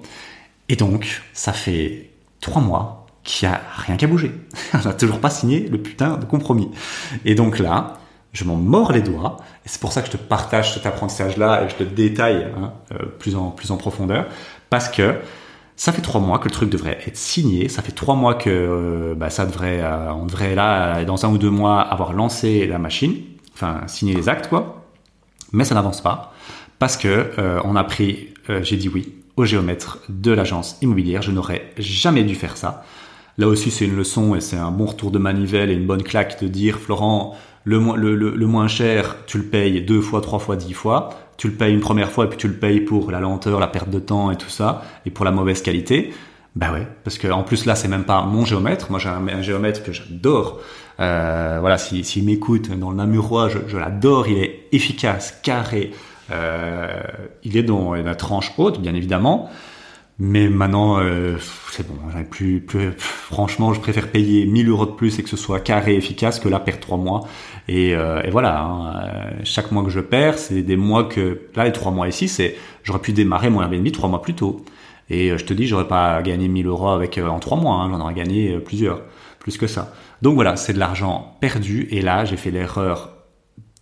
Et 0.69 0.75
donc, 0.75 1.22
ça 1.33 1.53
fait 1.53 2.10
trois 2.41 2.63
mois 2.63 3.05
qui 3.24 3.45
a 3.45 3.62
rien 3.75 3.95
qu'à 3.95 4.07
bouger. 4.07 4.31
On 4.74 4.79
n'a 4.79 4.93
toujours 4.95 5.19
pas 5.19 5.29
signé 5.29 5.67
le 5.69 5.77
putain 5.77 6.17
de 6.17 6.25
compromis. 6.25 6.72
Et 7.25 7.36
donc 7.36 7.60
là, 7.60 8.00
je 8.31 8.43
m'en 8.43 8.55
mords 8.55 8.91
les 8.91 9.03
doigts. 9.03 9.38
C'est 9.65 9.79
pour 9.79 9.93
ça 9.93 10.01
que 10.01 10.07
je 10.07 10.13
te 10.13 10.17
partage 10.17 10.74
cet 10.74 10.88
apprentissage-là 10.88 11.63
et 11.63 11.69
je 11.69 11.75
te 11.75 11.83
détaille 11.83 12.48
hein, 12.57 12.74
euh, 12.93 13.05
plus 13.19 13.36
en 13.36 13.51
plus 13.51 13.69
en 13.69 13.77
profondeur, 13.77 14.25
parce 14.72 14.89
que 14.89 15.13
ça 15.75 15.91
fait 15.91 16.01
trois 16.01 16.22
mois 16.22 16.39
que 16.39 16.45
le 16.45 16.51
truc 16.51 16.72
devrait 16.72 16.98
être 17.05 17.17
signé. 17.17 17.69
Ça 17.69 17.83
fait 17.83 17.91
trois 17.91 18.15
mois 18.15 18.33
que 18.33 18.50
euh, 18.50 19.13
bah, 19.15 19.29
ça 19.29 19.45
devrait, 19.45 19.81
euh, 19.83 20.12
on 20.12 20.25
devrait 20.25 20.55
là 20.55 21.05
dans 21.05 21.24
un 21.24 21.29
ou 21.29 21.38
deux 21.38 21.51
mois 21.51 21.81
avoir 21.81 22.13
lancé 22.13 22.65
la 22.65 22.79
machine, 22.79 23.13
enfin 23.53 23.81
signer 23.88 24.13
les 24.13 24.29
actes 24.29 24.48
quoi. 24.48 24.83
Mais 25.51 25.63
ça 25.63 25.75
n'avance 25.75 26.01
pas 26.01 26.33
parce 26.79 26.98
que 26.98 27.31
on 27.63 27.75
a 27.75 27.83
pris, 27.83 28.29
j'ai 28.62 28.75
dit 28.75 28.89
oui 28.89 29.13
au 29.36 29.45
géomètre 29.45 30.00
de 30.10 30.31
l'agence 30.31 30.77
immobilière. 30.81 31.22
Je 31.22 31.31
n'aurais 31.31 31.72
jamais 31.77 32.24
dû 32.24 32.36
faire 32.36 32.57
ça. 32.57 32.83
Là 33.38 33.48
aussi, 33.48 33.72
c'est 33.72 33.86
une 33.86 33.95
leçon 33.95 34.36
et 34.36 34.41
c'est 34.41 34.57
un 34.57 34.72
bon 34.72 34.86
retour 34.86 35.10
de 35.10 35.17
manivelle 35.17 35.72
et 35.72 35.74
une 35.74 35.88
bonne 35.88 36.03
claque 36.03 36.41
de 36.41 36.48
dire, 36.48 36.77
Florent, 36.77 37.36
le, 37.63 37.79
le, 37.95 38.15
le, 38.15 38.48
moins 38.48 38.67
cher, 38.67 39.15
tu 39.25 39.38
le 39.38 39.45
payes 39.45 39.81
deux 39.81 40.01
fois, 40.01 40.22
trois 40.22 40.38
fois, 40.39 40.55
dix 40.55 40.74
fois. 40.74 41.10
Tu 41.38 41.48
le 41.48 41.55
payes 41.55 41.74
une 41.74 41.79
première 41.79 42.12
fois 42.12 42.25
et 42.25 42.27
puis 42.27 42.38
tu 42.38 42.48
le 42.48 42.53
payes 42.53 42.81
pour 42.81 43.10
la 43.10 43.19
lenteur, 43.19 43.60
la 43.60 43.67
perte 43.67 43.89
de 43.89 44.00
temps 44.00 44.29
et 44.29 44.38
tout 44.38 44.50
ça, 44.50 44.83
et 45.05 45.10
pour 45.10 45.25
la 45.25 45.31
mauvaise 45.31 45.63
qualité. 45.63 46.13
Bah 46.55 46.72
ouais, 46.72 46.88
parce 47.03 47.17
que 47.17 47.27
en 47.27 47.43
plus 47.43 47.65
là, 47.65 47.75
c'est 47.75 47.88
même 47.88 48.03
pas 48.03 48.24
mon 48.24 48.45
géomètre. 48.45 48.91
Moi, 48.91 49.00
j'ai 49.00 49.10
un, 49.10 49.41
géomètre 49.41 49.83
que 49.83 49.91
j'adore. 49.91 50.62
Euh, 51.00 51.57
voilà, 51.60 51.77
s'il 51.77 52.05
si, 52.05 52.22
m'écoute 52.22 52.69
dans 52.77 52.91
le 52.91 52.98
Namurois, 52.98 53.50
je, 53.50 53.57
je 53.67 53.77
l'adore. 53.77 54.27
Il 54.27 54.38
est 54.38 54.67
efficace, 54.72 55.39
carré. 55.41 55.91
Euh, 56.31 57.01
il 57.43 57.57
est 57.57 57.63
dans 57.63 57.93
la 57.95 58.15
tranche 58.15 58.53
haute, 58.57 58.79
bien 58.79 58.93
évidemment. 58.93 59.50
Mais 60.19 60.48
maintenant, 60.48 61.00
euh, 61.00 61.38
c'est 61.72 61.88
bon. 61.88 61.95
Plus, 62.29 62.62
plus, 62.62 62.91
franchement, 62.98 63.74
je 63.74 63.79
préfère 63.79 64.10
payer 64.10 64.45
1000 64.45 64.69
euros 64.69 64.86
de 64.86 64.91
plus 64.91 65.17
et 65.17 65.24
que 65.24 65.29
ce 65.29 65.38
soit 65.38 65.60
carré, 65.60 65.95
efficace, 65.95 66.39
que 66.39 66.48
là 66.48 66.60
perdre 66.60 66.81
trois 66.81 66.98
mois. 66.98 67.27
Et, 67.67 67.95
euh, 67.95 68.22
et 68.24 68.29
voilà. 68.29 68.62
Hein, 68.62 69.01
euh, 69.05 69.31
chaque 69.43 69.72
mois 69.72 69.83
que 69.83 69.89
je 69.89 70.00
perds, 70.00 70.38
c'est 70.38 70.62
des 70.62 70.75
mois 70.75 71.05
que 71.05 71.41
là 71.55 71.65
les 71.65 71.72
trois 71.72 71.91
mois 71.91 72.07
ici, 72.07 72.27
c'est 72.27 72.55
j'aurais 72.83 73.00
pu 73.00 73.12
démarrer 73.12 73.50
mon 73.50 73.62
Airbnb 73.62 73.91
trois 73.91 74.07
mois 74.07 74.22
plus 74.22 74.36
tôt. 74.36 74.63
Et 75.13 75.32
euh, 75.32 75.38
je 75.38 75.46
te 75.46 75.53
dis, 75.53 75.67
j'aurais 75.67 75.88
pas 75.88 76.22
gagné 76.22 76.48
1000 76.48 76.67
euros 76.67 76.89
avec 76.89 77.17
en 77.17 77.39
trois 77.39 77.58
mois. 77.58 77.75
Hein, 77.75 77.89
J'en 77.91 78.00
aurais 78.00 78.13
gagné 78.13 78.58
plusieurs, 78.60 79.01
plus 79.39 79.58
que 79.58 79.67
ça. 79.67 79.93
Donc 80.22 80.36
voilà, 80.36 80.55
c'est 80.55 80.74
de 80.74 80.79
l'argent 80.79 81.38
perdu. 81.39 81.88
Et 81.91 82.01
là, 82.01 82.25
j'ai 82.25 82.38
fait 82.38 82.51
l'erreur 82.51 83.13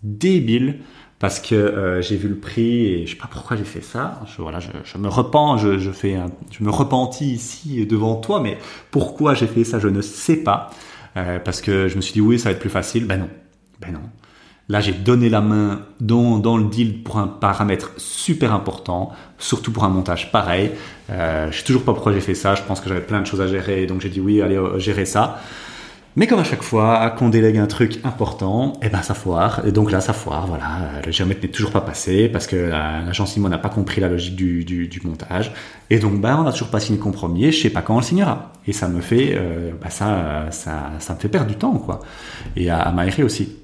débile 0.04 0.80
parce 1.22 1.40
que 1.40 1.54
euh, 1.54 2.02
j'ai 2.02 2.18
vu 2.18 2.28
le 2.28 2.36
prix 2.36 2.86
et 2.88 3.06
je 3.06 3.12
sais 3.12 3.18
pas 3.18 3.30
pourquoi 3.30 3.56
j'ai 3.56 3.64
fait 3.64 3.84
ça. 3.84 4.22
Je, 4.26 4.42
voilà, 4.42 4.60
je, 4.60 4.98
me 4.98 5.08
repens, 5.08 5.58
je, 5.58 5.92
fais, 5.92 6.16
un, 6.16 6.32
je 6.50 6.64
me 6.64 6.72
repentis 6.72 7.32
ici 7.32 7.86
devant 7.86 8.16
toi, 8.16 8.40
mais 8.42 8.58
pourquoi 8.90 9.36
j'ai 9.36 9.46
fait 9.46 9.64
ça, 9.64 9.78
je 9.78 9.88
ne 9.88 10.02
sais 10.02 10.38
pas. 10.38 10.72
Euh, 11.18 11.38
parce 11.38 11.62
que 11.62 11.88
je 11.88 11.96
me 11.96 12.02
suis 12.02 12.14
dit 12.14 12.22
oui, 12.22 12.40
ça 12.40 12.50
va 12.50 12.54
être 12.54 12.60
plus 12.60 12.72
facile. 12.72 13.06
Ben 13.06 13.20
non, 13.20 13.30
ben 13.80 13.92
non. 13.92 14.02
Là, 14.70 14.80
j'ai 14.80 14.94
donné 14.94 15.30
la 15.30 15.42
main 15.42 15.82
dans, 16.00 16.38
dans 16.38 16.58
le 16.58 16.66
deal 16.66 17.04
pour 17.04 17.18
un 17.18 17.28
paramètre 17.28 17.92
super 17.98 18.54
important, 18.54 19.12
surtout 19.38 19.72
pour 19.72 19.84
un 19.84 19.90
montage 19.90 20.32
pareil. 20.32 20.72
Euh, 21.10 21.52
je 21.52 21.58
sais 21.58 21.64
toujours 21.66 21.84
pas 21.84 21.94
pourquoi 21.94 22.14
j'ai 22.14 22.22
fait 22.22 22.36
ça. 22.36 22.56
Je 22.56 22.62
pense 22.64 22.80
que 22.80 22.88
j'avais 22.88 23.02
plein 23.02 23.20
de 23.20 23.26
choses 23.26 23.42
à 23.42 23.48
gérer, 23.48 23.86
donc 23.86 24.02
j'ai 24.02 24.10
dit 24.10 24.22
oui, 24.22 24.42
allez 24.42 24.56
euh, 24.56 24.80
gérer 24.80 25.06
ça. 25.06 25.42
Mais 26.18 26.28
comme 26.28 26.40
à 26.40 26.44
chaque 26.44 26.62
fois 26.62 27.10
qu'on 27.12 27.30
délègue 27.30 27.58
un 27.58 27.68
truc 27.68 28.02
important, 28.04 28.74
eh 28.82 28.90
ben 28.90 29.02
ça 29.02 29.14
foire. 29.14 29.62
Et 29.66 29.72
donc 29.72 29.92
là, 29.92 30.02
ça 30.02 30.12
foire. 30.12 30.46
Voilà, 30.46 31.02
le 31.06 31.12
géomètre 31.12 31.42
n'est 31.42 31.52
toujours 31.52 31.72
pas 31.72 31.80
passé 31.80 32.28
parce 32.28 32.48
que 32.48 32.58
l'agence 32.58 33.38
IMO 33.38 33.48
n'a 33.48 33.58
pas 33.58 33.70
compris 33.70 34.02
la 34.02 34.10
logique 34.10 34.36
du, 34.36 34.66
du, 34.66 35.02
montage. 35.06 35.54
Et 35.90 36.00
donc, 36.00 36.20
bah, 36.20 36.36
on 36.38 36.44
n'a 36.44 36.52
toujours 36.52 36.68
pas 36.68 36.82
signé 36.82 37.00
compromis. 37.00 37.46
Et 37.46 37.52
je 37.54 37.62
sais 37.62 37.70
pas 37.70 37.82
quand 37.82 37.96
on 37.96 38.00
le 38.00 38.04
signera. 38.04 38.52
Et 38.68 38.74
ça 38.74 38.90
me 38.90 39.00
fait, 39.00 39.36
euh, 39.36 39.72
bah, 39.82 39.90
ça, 39.90 40.48
ça, 40.52 40.92
ça 41.00 41.14
me 41.14 41.20
fait 41.20 41.30
perdre 41.30 41.48
du 41.48 41.56
temps, 41.56 41.76
quoi. 41.76 42.02
Et 42.58 42.70
à, 42.70 42.82
à 42.82 43.24
aussi. 43.24 43.61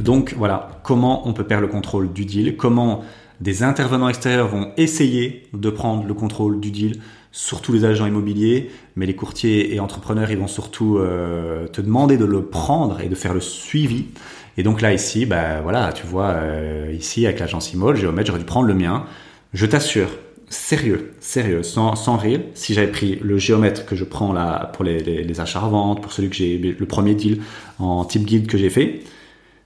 Donc 0.00 0.34
voilà, 0.36 0.80
comment 0.84 1.28
on 1.28 1.32
peut 1.32 1.44
perdre 1.44 1.66
le 1.66 1.72
contrôle 1.72 2.12
du 2.12 2.24
deal 2.24 2.56
Comment 2.56 3.02
des 3.40 3.62
intervenants 3.62 4.08
extérieurs 4.08 4.48
vont 4.48 4.72
essayer 4.76 5.44
de 5.52 5.70
prendre 5.70 6.06
le 6.06 6.14
contrôle 6.14 6.60
du 6.60 6.70
deal 6.70 7.00
surtout 7.30 7.72
les 7.72 7.84
agents 7.84 8.06
immobiliers, 8.06 8.70
mais 8.96 9.06
les 9.06 9.14
courtiers 9.14 9.74
et 9.74 9.80
entrepreneurs, 9.80 10.30
ils 10.30 10.38
vont 10.38 10.48
surtout 10.48 10.98
euh, 10.98 11.68
te 11.68 11.80
demander 11.80 12.16
de 12.16 12.24
le 12.24 12.42
prendre 12.42 13.00
et 13.00 13.08
de 13.08 13.14
faire 13.14 13.34
le 13.34 13.40
suivi. 13.40 14.06
Et 14.56 14.62
donc 14.62 14.80
là, 14.80 14.92
ici, 14.92 15.26
bah 15.26 15.60
voilà, 15.62 15.92
tu 15.92 16.06
vois, 16.06 16.30
euh, 16.30 16.92
ici 16.98 17.26
avec 17.26 17.38
l'agence 17.38 17.72
Immo, 17.72 17.92
le 17.92 17.98
géomètre, 17.98 18.26
j'aurais 18.26 18.40
dû 18.40 18.44
prendre 18.44 18.66
le 18.66 18.74
mien. 18.74 19.04
Je 19.52 19.66
t'assure, 19.66 20.08
sérieux, 20.48 21.12
sérieux, 21.20 21.62
sans, 21.62 22.16
rire, 22.16 22.40
si 22.54 22.74
j'avais 22.74 22.90
pris 22.90 23.18
le 23.22 23.38
géomètre 23.38 23.86
que 23.86 23.94
je 23.94 24.04
prends 24.04 24.32
là 24.32 24.72
pour 24.74 24.84
les, 24.84 25.00
les, 25.00 25.40
achats 25.40 25.60
ventes, 25.60 26.02
pour 26.02 26.12
celui 26.12 26.30
que 26.30 26.36
j'ai, 26.36 26.58
le 26.58 26.86
premier 26.86 27.14
deal 27.14 27.40
en 27.78 28.04
type 28.04 28.24
guide 28.24 28.46
que 28.46 28.58
j'ai 28.58 28.70
fait, 28.70 29.02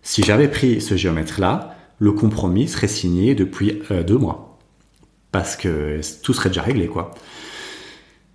si 0.02 0.22
j'avais 0.22 0.48
pris 0.48 0.80
ce 0.80 0.96
géomètre-là, 0.96 1.76
le 1.98 2.12
compromis 2.12 2.68
serait 2.68 2.88
signé 2.88 3.34
depuis 3.34 3.82
euh, 3.90 4.02
deux 4.02 4.18
mois. 4.18 4.58
Parce 5.30 5.56
que 5.56 6.00
tout 6.22 6.34
serait 6.34 6.50
déjà 6.50 6.62
réglé, 6.62 6.88
quoi. 6.88 7.12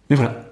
Mais 0.09 0.15
voilà, 0.15 0.47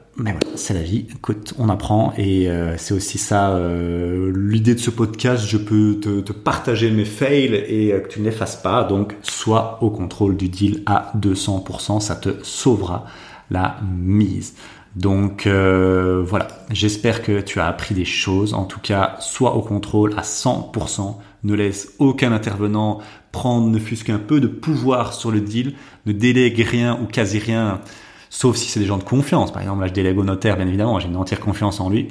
c'est 0.55 0.73
la 0.73 0.81
vie. 0.81 1.07
Écoute, 1.15 1.53
on 1.57 1.69
apprend 1.69 2.13
et 2.17 2.49
euh, 2.49 2.77
c'est 2.77 2.93
aussi 2.93 3.17
ça 3.17 3.55
euh, 3.55 4.31
l'idée 4.35 4.75
de 4.75 4.79
ce 4.79 4.89
podcast. 4.89 5.45
Je 5.47 5.57
peux 5.57 5.99
te, 5.99 6.31
partager 6.33 6.91
mes 6.91 7.05
fails 7.05 7.55
et 7.55 7.91
que 8.01 8.07
tu 8.07 8.19
ne 8.19 8.25
l'effaces 8.25 8.57
pas. 8.57 8.83
Donc, 8.83 9.15
sois 9.23 9.79
au 9.81 9.89
contrôle 9.89 10.35
du 10.35 10.49
deal 10.49 10.83
à 10.85 11.11
200%, 11.17 12.01
ça 12.01 12.15
te 12.15 12.43
sauvera 12.43 13.05
la 13.49 13.77
mise. 13.83 14.55
Donc 14.95 15.47
voilà, 15.47 16.47
j'espère 16.71 17.21
que 17.21 17.41
tu 17.41 17.59
as 17.59 17.67
appris 17.67 17.93
des 17.95 18.05
choses. 18.05 18.53
En 18.53 18.65
tout 18.65 18.79
cas, 18.79 19.17
sois 19.19 19.55
au 19.55 19.61
contrôle 19.61 20.13
à 20.17 20.21
100%. 20.21 21.15
Ne 21.43 21.53
laisse 21.53 21.93
aucun 21.99 22.31
intervenant 22.31 22.99
prendre 23.31 23.67
ne 23.67 23.77
fût-ce 23.77 24.03
qu'un 24.03 24.17
peu 24.17 24.39
de 24.39 24.47
pouvoir 24.47 25.13
sur 25.13 25.31
le 25.31 25.41
deal. 25.41 25.75
Ne 26.05 26.13
délègue 26.13 26.65
rien 26.67 26.99
ou 27.01 27.05
quasi 27.05 27.39
rien 27.39 27.81
sauf 28.29 28.57
si 28.57 28.67
c'est 28.67 28.79
des 28.79 28.85
gens 28.85 28.97
de 28.97 29.03
confiance. 29.03 29.53
Par 29.53 29.61
exemple, 29.61 29.81
là, 29.81 29.87
je 29.87 29.93
délègue 29.93 30.17
au 30.17 30.23
notaire, 30.23 30.57
bien 30.57 30.67
évidemment, 30.67 30.99
j'ai 30.99 31.07
une 31.07 31.15
entière 31.15 31.39
confiance 31.39 31.79
en 31.79 31.89
lui. 31.89 32.09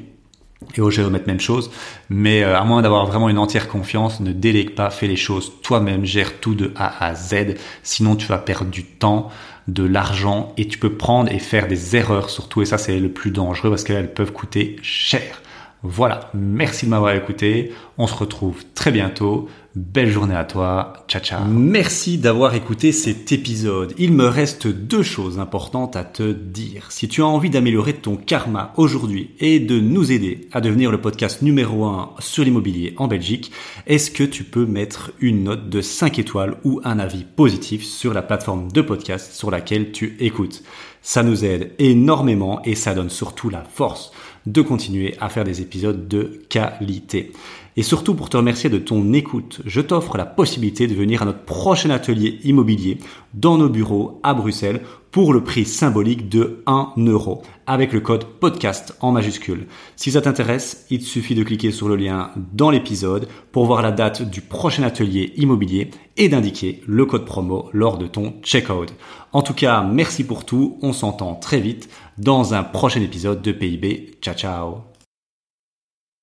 Et 0.77 0.81
au 0.81 0.91
géomètre, 0.91 1.27
même 1.27 1.41
chose. 1.41 1.71
Mais 2.11 2.43
euh, 2.43 2.59
à 2.59 2.65
moins 2.65 2.83
d'avoir 2.83 3.07
vraiment 3.07 3.29
une 3.29 3.39
entière 3.39 3.69
confiance, 3.69 4.21
ne 4.21 4.33
délègue 4.33 4.75
pas, 4.75 4.91
fais 4.91 5.07
les 5.07 5.17
choses 5.17 5.53
toi-même, 5.63 6.05
gère 6.05 6.41
tout 6.41 6.55
de 6.55 6.73
A 6.77 7.05
à 7.05 7.15
Z. 7.15 7.57
Sinon, 7.83 8.17
tu 8.17 8.27
vas 8.27 8.39
perdre 8.39 8.71
du 8.71 8.85
temps, 8.85 9.31
de 9.69 9.85
l'argent 9.85 10.53
et 10.57 10.69
tu 10.69 10.79
peux 10.79 10.93
prendre 10.93 11.33
et 11.33 11.39
faire 11.39 11.69
des 11.69 11.97
erreurs 11.97 12.31
surtout. 12.31 12.63
Et 12.63 12.67
ça, 12.67 12.79
c'est 12.79 12.99
le 12.99 13.09
plus 13.09 13.31
dangereux 13.31 13.71
parce 13.71 13.85
qu'elles 13.85 14.13
peuvent 14.13 14.33
coûter 14.33 14.77
cher. 14.83 15.41
Voilà, 15.87 16.31
merci 16.33 16.87
de 16.87 16.91
m'avoir 16.91 17.15
écouté. 17.15 17.71
On 17.99 18.07
se 18.07 18.15
retrouve 18.15 18.65
très 18.75 18.91
bientôt. 18.91 19.51
Belle 19.75 20.11
journée 20.11 20.35
à 20.35 20.45
toi. 20.45 20.95
Ciao 21.09 21.21
ciao. 21.21 21.45
Merci 21.47 22.17
d'avoir 22.17 22.55
écouté 22.55 22.91
cet 22.91 23.33
épisode. 23.33 23.93
Il 23.99 24.15
me 24.15 24.25
reste 24.27 24.67
deux 24.67 25.03
choses 25.03 25.39
importantes 25.39 25.95
à 25.95 26.05
te 26.05 26.33
dire. 26.33 26.91
Si 26.91 27.07
tu 27.07 27.21
as 27.21 27.27
envie 27.27 27.51
d'améliorer 27.51 27.93
ton 27.93 28.17
karma 28.17 28.73
aujourd'hui 28.79 29.33
et 29.41 29.61
de 29.61 29.79
nous 29.79 30.11
aider 30.11 30.49
à 30.53 30.63
devenir 30.63 30.91
le 30.91 31.03
podcast 31.03 31.43
numéro 31.43 31.85
1 31.85 32.13
sur 32.19 32.45
l'immobilier 32.45 32.95
en 32.97 33.07
Belgique, 33.07 33.53
est-ce 33.87 34.11
que 34.11 34.25
tu 34.25 34.43
peux 34.43 34.65
mettre 34.65 35.13
une 35.21 35.45
note 35.45 35.69
de 35.69 35.83
5 35.83 36.19
étoiles 36.19 36.57
ou 36.65 36.81
un 36.85 36.99
avis 36.99 37.25
positif 37.25 37.85
sur 37.85 38.15
la 38.15 38.23
plateforme 38.23 38.73
de 38.73 38.81
podcast 38.81 39.35
sur 39.35 39.51
laquelle 39.51 39.93
tu 39.93 40.17
écoutes? 40.19 40.63
Ça 41.03 41.23
nous 41.23 41.45
aide 41.45 41.73
énormément 41.79 42.63
et 42.63 42.75
ça 42.75 42.95
donne 42.95 43.11
surtout 43.11 43.51
la 43.51 43.63
force 43.63 44.13
de 44.47 44.63
continuer 44.63 45.15
à 45.21 45.29
faire 45.29 45.45
des 45.45 45.61
épisodes 45.61 46.09
de 46.09 46.43
qualité. 46.49 47.33
Et 47.77 47.83
surtout 47.83 48.15
pour 48.15 48.31
te 48.31 48.37
remercier 48.37 48.71
de 48.71 48.79
ton 48.79 49.13
écoute, 49.13 49.61
je 49.65 49.81
t'offre 49.81 50.17
la 50.17 50.27
possibilité 50.27 50.87
de 50.87 50.95
venir 50.95 51.23
à 51.23 51.25
notre 51.25 51.45
prochain 51.45 51.91
atelier 51.91 52.39
immobilier 52.45 52.99
dans 53.33 53.59
nos 53.59 53.69
bureaux 53.69 54.21
à 54.23 54.33
Bruxelles 54.33 54.83
pour 55.11 55.33
le 55.33 55.43
prix 55.43 55.65
symbolique 55.65 56.29
de 56.29 56.63
1 56.67 56.95
euro 56.99 57.43
avec 57.67 57.93
le 57.93 58.01
code 58.01 58.25
podcast 58.25 58.97
en 59.01 59.13
majuscule. 59.13 59.67
Si 59.97 60.13
ça 60.13 60.21
t'intéresse, 60.21 60.87
il 60.91 61.01
te 61.01 61.05
suffit 61.05 61.35
de 61.35 61.43
cliquer 61.43 61.73
sur 61.73 61.89
le 61.89 61.97
lien 61.97 62.31
dans 62.53 62.71
l'épisode 62.71 63.29
pour 63.51 63.67
voir 63.67 63.83
la 63.83 63.93
date 63.93 64.23
du 64.23 64.41
prochain 64.41 64.83
atelier 64.83 65.33
immobilier 65.37 65.91
et 66.17 66.29
d'indiquer 66.29 66.83
le 66.87 67.07
code 67.07 67.25
promo 67.25 67.71
lors 67.73 67.99
de 67.99 68.07
ton 68.07 68.35
checkout. 68.43 68.93
En 69.33 69.43
tout 69.43 69.55
cas, 69.55 69.83
merci 69.83 70.25
pour 70.25 70.45
tout. 70.45 70.79
On 70.83 70.93
s'entend 70.93 71.35
très 71.35 71.61
vite 71.61 71.89
dans 72.19 72.55
un 72.55 72.63
prochain 72.63 73.01
épisode 73.01 73.43
de 73.43 73.53
PIB. 73.53 74.19
Ciao 74.21 74.35
ciao 74.35 74.94